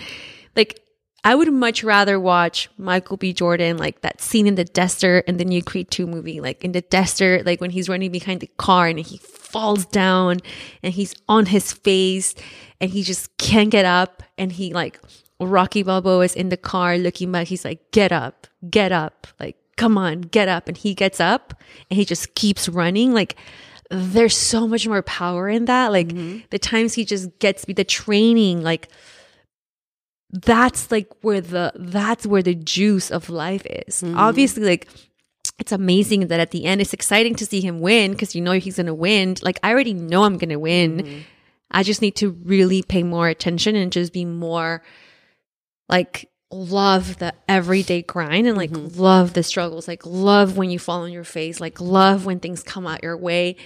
[0.56, 0.80] Like
[1.24, 3.32] i would much rather watch michael b.
[3.32, 6.72] Jordan like that scene in the desert in the new creed 2 movie like in
[6.72, 9.18] the desert like when he's running behind the car and he
[9.50, 10.40] falls down
[10.82, 12.34] and he's on his face
[12.80, 15.00] and he just can't get up and he like
[15.40, 17.46] Rocky Balboa is in the car looking back.
[17.46, 18.46] He's like, get up.
[18.70, 19.26] get up.
[19.38, 20.68] Like, come on, get up.
[20.68, 21.54] And he gets up
[21.90, 23.12] and he just keeps running.
[23.12, 23.36] Like,
[23.90, 25.92] there's so much more power in that.
[25.92, 26.40] Like, mm-hmm.
[26.50, 28.88] the times he just gets me, the training, like,
[30.30, 34.02] that's like where the that's where the juice of life is.
[34.02, 34.18] Mm-hmm.
[34.18, 34.88] Obviously, like
[35.58, 38.52] it's amazing that at the end it's exciting to see him win because you know
[38.52, 39.36] he's gonna win.
[39.42, 40.98] Like I already know I'm gonna win.
[40.98, 41.18] Mm-hmm.
[41.70, 44.82] I just need to really pay more attention and just be more
[45.88, 49.00] like love the everyday grind and like mm-hmm.
[49.00, 49.88] love the struggles.
[49.88, 51.60] Like love when you fall on your face.
[51.60, 53.56] Like love when things come out your way.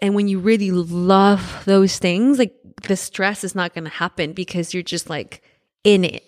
[0.00, 4.74] And when you really love those things, like the stress is not gonna happen because
[4.74, 5.42] you're just like
[5.84, 6.24] in it.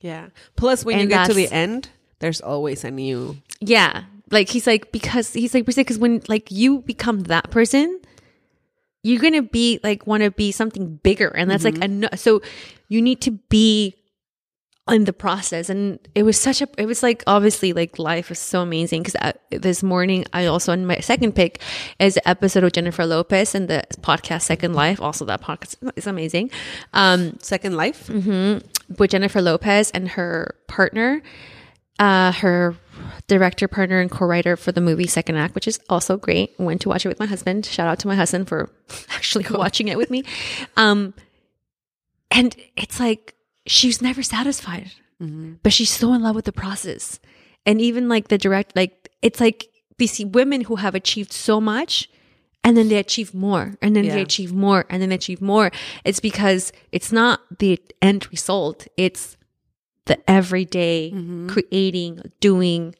[0.00, 0.28] Yeah.
[0.54, 1.88] Plus, when you get to the end,
[2.20, 3.36] there's always a new.
[3.60, 4.04] Yeah.
[4.30, 8.00] Like he's like, because he's like, because when like you become that person,
[9.02, 11.28] you're going to be like, want to be something bigger.
[11.28, 12.42] And that's like, ano- so
[12.88, 13.94] you need to be
[14.88, 15.68] in the process.
[15.68, 19.04] And it was such a, it was like, obviously, like life is so amazing.
[19.04, 19.14] Cause
[19.50, 21.60] this morning, I also, in my second pick
[22.00, 25.00] is the episode of Jennifer Lopez and the podcast Second Life.
[25.00, 26.50] Also, that podcast is amazing.
[26.92, 28.08] Um, Second Life.
[28.08, 31.22] with Jennifer Lopez and her partner,
[31.98, 32.76] uh, her
[33.26, 36.54] director, partner, and co-writer for the movie Second Act, which is also great.
[36.58, 37.66] Went to watch it with my husband.
[37.66, 38.70] Shout out to my husband for
[39.10, 40.24] actually watching it with me.
[40.76, 41.14] Um,
[42.30, 43.34] and it's like
[43.66, 44.92] she's never satisfied,
[45.62, 47.18] but she's so in love with the process.
[47.64, 52.08] And even like the direct, like it's like these women who have achieved so much
[52.62, 55.70] and then they achieve more and then they achieve more and then they achieve more
[56.04, 59.36] it's because it's not the end result it's
[60.06, 61.10] the everyday
[61.48, 62.94] creating doing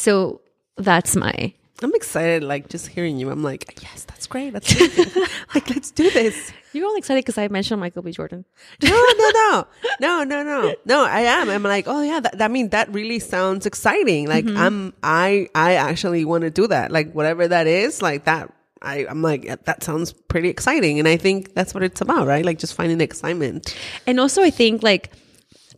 [0.00, 0.40] so
[0.76, 3.30] that's my I'm excited, like just hearing you.
[3.30, 4.52] I'm like, yes, that's great.
[4.52, 4.68] That's
[5.54, 6.52] like, let's do this.
[6.74, 8.44] you're all excited because i mentioned michael b jordan
[8.82, 9.66] No, no, no,
[10.00, 11.04] no, no, no, no.
[11.04, 11.48] I am.
[11.48, 12.20] I'm like, oh yeah.
[12.20, 14.28] That, I mean, that really sounds exciting.
[14.28, 14.56] Like, mm-hmm.
[14.56, 14.92] I'm.
[15.02, 15.48] I.
[15.54, 16.90] I actually want to do that.
[16.90, 18.52] Like, whatever that is, like that.
[18.82, 19.06] I.
[19.06, 22.44] I'm like, that sounds pretty exciting, and I think that's what it's about, right?
[22.44, 23.74] Like, just finding the excitement.
[24.06, 25.12] And also, I think like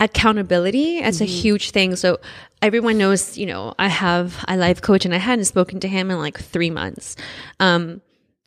[0.01, 1.97] accountability is a huge thing.
[1.97, 2.19] So
[2.61, 6.11] everyone knows, you know, I have a life coach and I hadn't spoken to him
[6.11, 7.17] in like three months.
[7.61, 8.01] Um,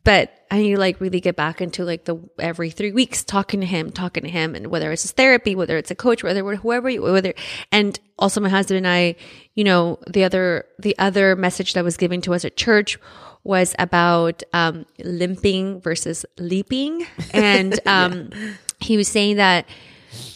[0.06, 3.60] but I need to like really get back into like the every three weeks talking
[3.62, 6.43] to him, talking to him, and whether it's his therapy, whether it's a coach, whether
[6.56, 7.34] whoever, you, whether,
[7.72, 9.16] and also my husband and I,
[9.56, 13.00] you know, the other the other message that was given to us at church
[13.43, 18.30] was about um, limping versus leaping, and um,
[18.80, 19.66] he was saying that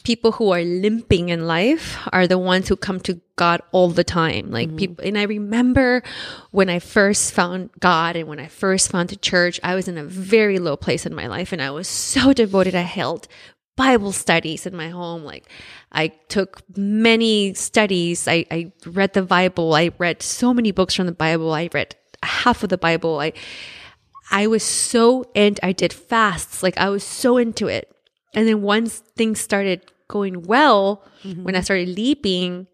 [0.03, 4.03] people who are limping in life are the ones who come to God all the
[4.03, 4.51] time.
[4.51, 4.77] Like mm-hmm.
[4.77, 6.03] people, and I remember
[6.51, 9.97] when I first found God and when I first found the church, I was in
[9.97, 12.75] a very low place in my life and I was so devoted.
[12.75, 13.27] I held
[13.75, 15.23] Bible studies in my home.
[15.23, 15.47] Like
[15.91, 18.27] I took many studies.
[18.27, 19.73] I, I read the Bible.
[19.73, 21.53] I read so many books from the Bible.
[21.53, 23.19] I read half of the Bible.
[23.19, 23.33] I,
[24.31, 26.61] I was so, and I did fasts.
[26.61, 27.95] Like I was so into it.
[28.33, 31.43] And then once things started going well, mm-hmm.
[31.43, 32.67] when I started leaping,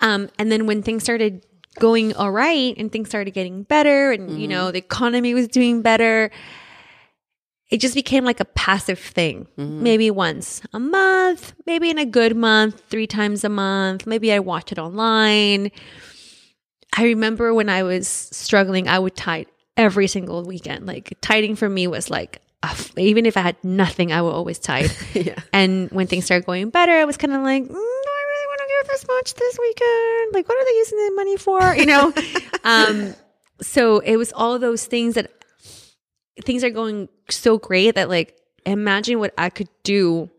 [0.00, 1.44] um, and then when things started
[1.78, 4.72] going all right and things started getting better and, you know, mm-hmm.
[4.72, 6.30] the economy was doing better,
[7.70, 9.46] it just became like a passive thing.
[9.58, 9.82] Mm-hmm.
[9.82, 14.06] Maybe once a month, maybe in a good month, three times a month.
[14.06, 15.70] Maybe I watch it online.
[16.96, 19.46] I remember when I was struggling, I would tide
[19.76, 20.86] every single weekend.
[20.86, 22.40] Like tiding for me was like,
[22.96, 24.90] even if I had nothing, I would always tide.
[25.14, 25.40] Yeah.
[25.52, 28.46] And when things started going better, I was kind of like, mm, do I really
[28.48, 30.34] want to give this much this weekend?
[30.34, 31.74] Like, what are they using the money for?
[31.74, 32.12] You know?
[32.64, 33.14] um,
[33.60, 35.30] so it was all those things that
[36.44, 40.30] things are going so great that like imagine what I could do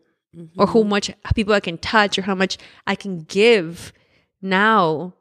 [0.56, 2.56] or how much people I can touch or how much
[2.86, 3.92] I can give
[4.40, 5.12] now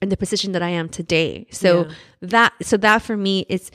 [0.00, 1.46] in the position that I am today.
[1.50, 1.94] So Yeah.
[2.22, 3.70] that so that for me is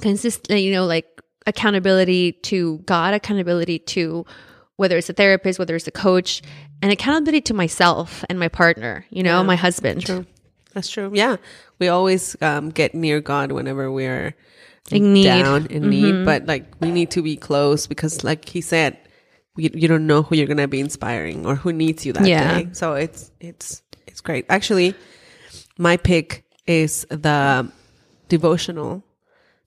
[0.00, 1.13] consistent you know like
[1.46, 4.24] accountability to God, accountability to
[4.76, 6.42] whether it's a therapist, whether it's a coach,
[6.82, 10.04] and accountability to myself and my partner, you know, my husband.
[10.04, 10.26] True.
[10.72, 11.12] That's true.
[11.14, 11.36] Yeah.
[11.78, 14.34] We always um, get near God whenever we're
[14.90, 15.24] In need.
[15.24, 18.98] down in need, but like we need to be close because, like he said,
[19.56, 22.58] you, you don't know who you're gonna be inspiring or who needs you that Yeah.
[22.62, 22.68] day.
[22.72, 24.46] So it's it's it's great.
[24.48, 24.94] Actually,
[25.78, 27.70] my pick is the
[28.28, 29.04] devotional,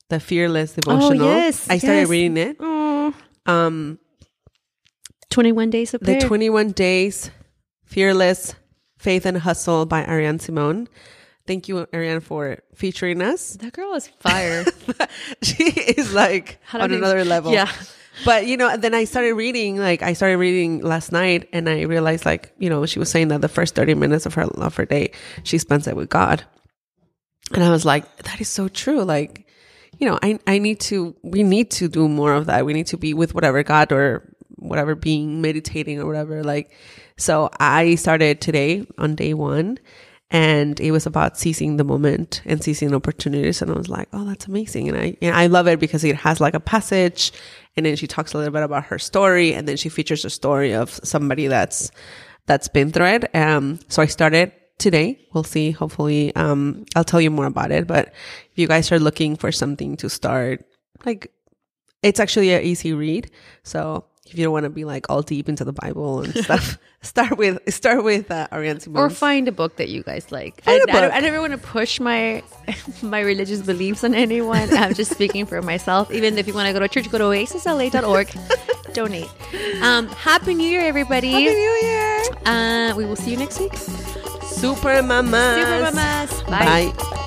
[0.10, 1.28] the fearless devotional.
[1.28, 2.10] Oh, yes, I started yes.
[2.10, 2.58] reading it.
[2.60, 3.14] Oh,
[3.46, 4.00] Um,
[5.30, 7.32] 21 days of the 21 days
[7.86, 8.56] fearless
[8.98, 10.88] faith and hustle by Ariane Simone.
[11.46, 13.54] Thank you, Ariane, for featuring us.
[13.62, 14.66] that girl is fire.
[15.42, 17.54] she is like on another level.
[17.54, 17.72] Yeah.
[18.26, 19.78] but you know, then I started reading.
[19.78, 23.30] Like I started reading last night, and I realized, like you know, she was saying
[23.30, 25.12] that the first thirty minutes of her of her day,
[25.44, 26.44] she spends it with God,
[27.54, 29.04] and I was like, that is so true.
[29.04, 29.47] Like,
[29.98, 31.16] you know, I I need to.
[31.24, 32.66] We need to do more of that.
[32.66, 34.24] We need to be with whatever God or
[34.56, 36.44] whatever being meditating or whatever.
[36.44, 36.72] Like,
[37.18, 39.80] so I started today on day one.
[40.30, 43.62] And it was about seizing the moment and seizing opportunities.
[43.62, 44.90] And I was like, oh, that's amazing.
[44.90, 47.32] And I, and I love it because it has like a passage
[47.78, 50.30] and then she talks a little bit about her story and then she features a
[50.30, 51.92] story of somebody that's
[52.48, 57.20] that's been through it um so i started today we'll see hopefully um i'll tell
[57.22, 58.08] you more about it but
[58.52, 60.64] if you guys are looking for something to start
[61.06, 61.32] like
[62.04, 63.32] it's actually an easy read
[63.64, 66.78] so if you don't want to be like all deep into the bible and stuff
[67.02, 69.04] start with start with uh, Ariane Simone.
[69.04, 70.62] or find a book that you guys like.
[70.64, 72.44] Find I, a I don't- I never want to push my
[73.02, 74.68] my religious beliefs on anyone.
[74.76, 76.12] I'm just speaking for myself.
[76.12, 78.28] Even if you want to go to church, go to oasisla.org.
[78.94, 79.30] Donate.
[79.82, 81.32] Um, Happy New Year, everybody.
[81.32, 83.74] Happy New Year Uh, we will see you next week.
[84.58, 86.44] Super mamas Super mamas.
[86.44, 86.92] Bye.
[86.96, 87.18] bye.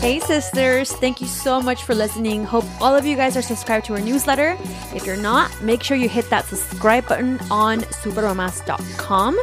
[0.00, 0.92] Hey, sisters.
[0.92, 2.44] Thank you so much for listening.
[2.44, 4.54] Hope all of you guys are subscribed to our newsletter.
[4.94, 9.38] If you're not, make sure you hit that subscribe button on supermamas.com.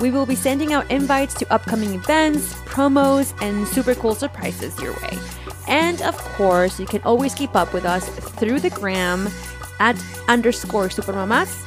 [0.00, 4.94] We will be sending out invites to upcoming events, promos, and super cool surprises your
[4.94, 5.18] way.
[5.68, 9.28] And of course, you can always keep up with us through the gram
[9.80, 11.62] at underscore supermamas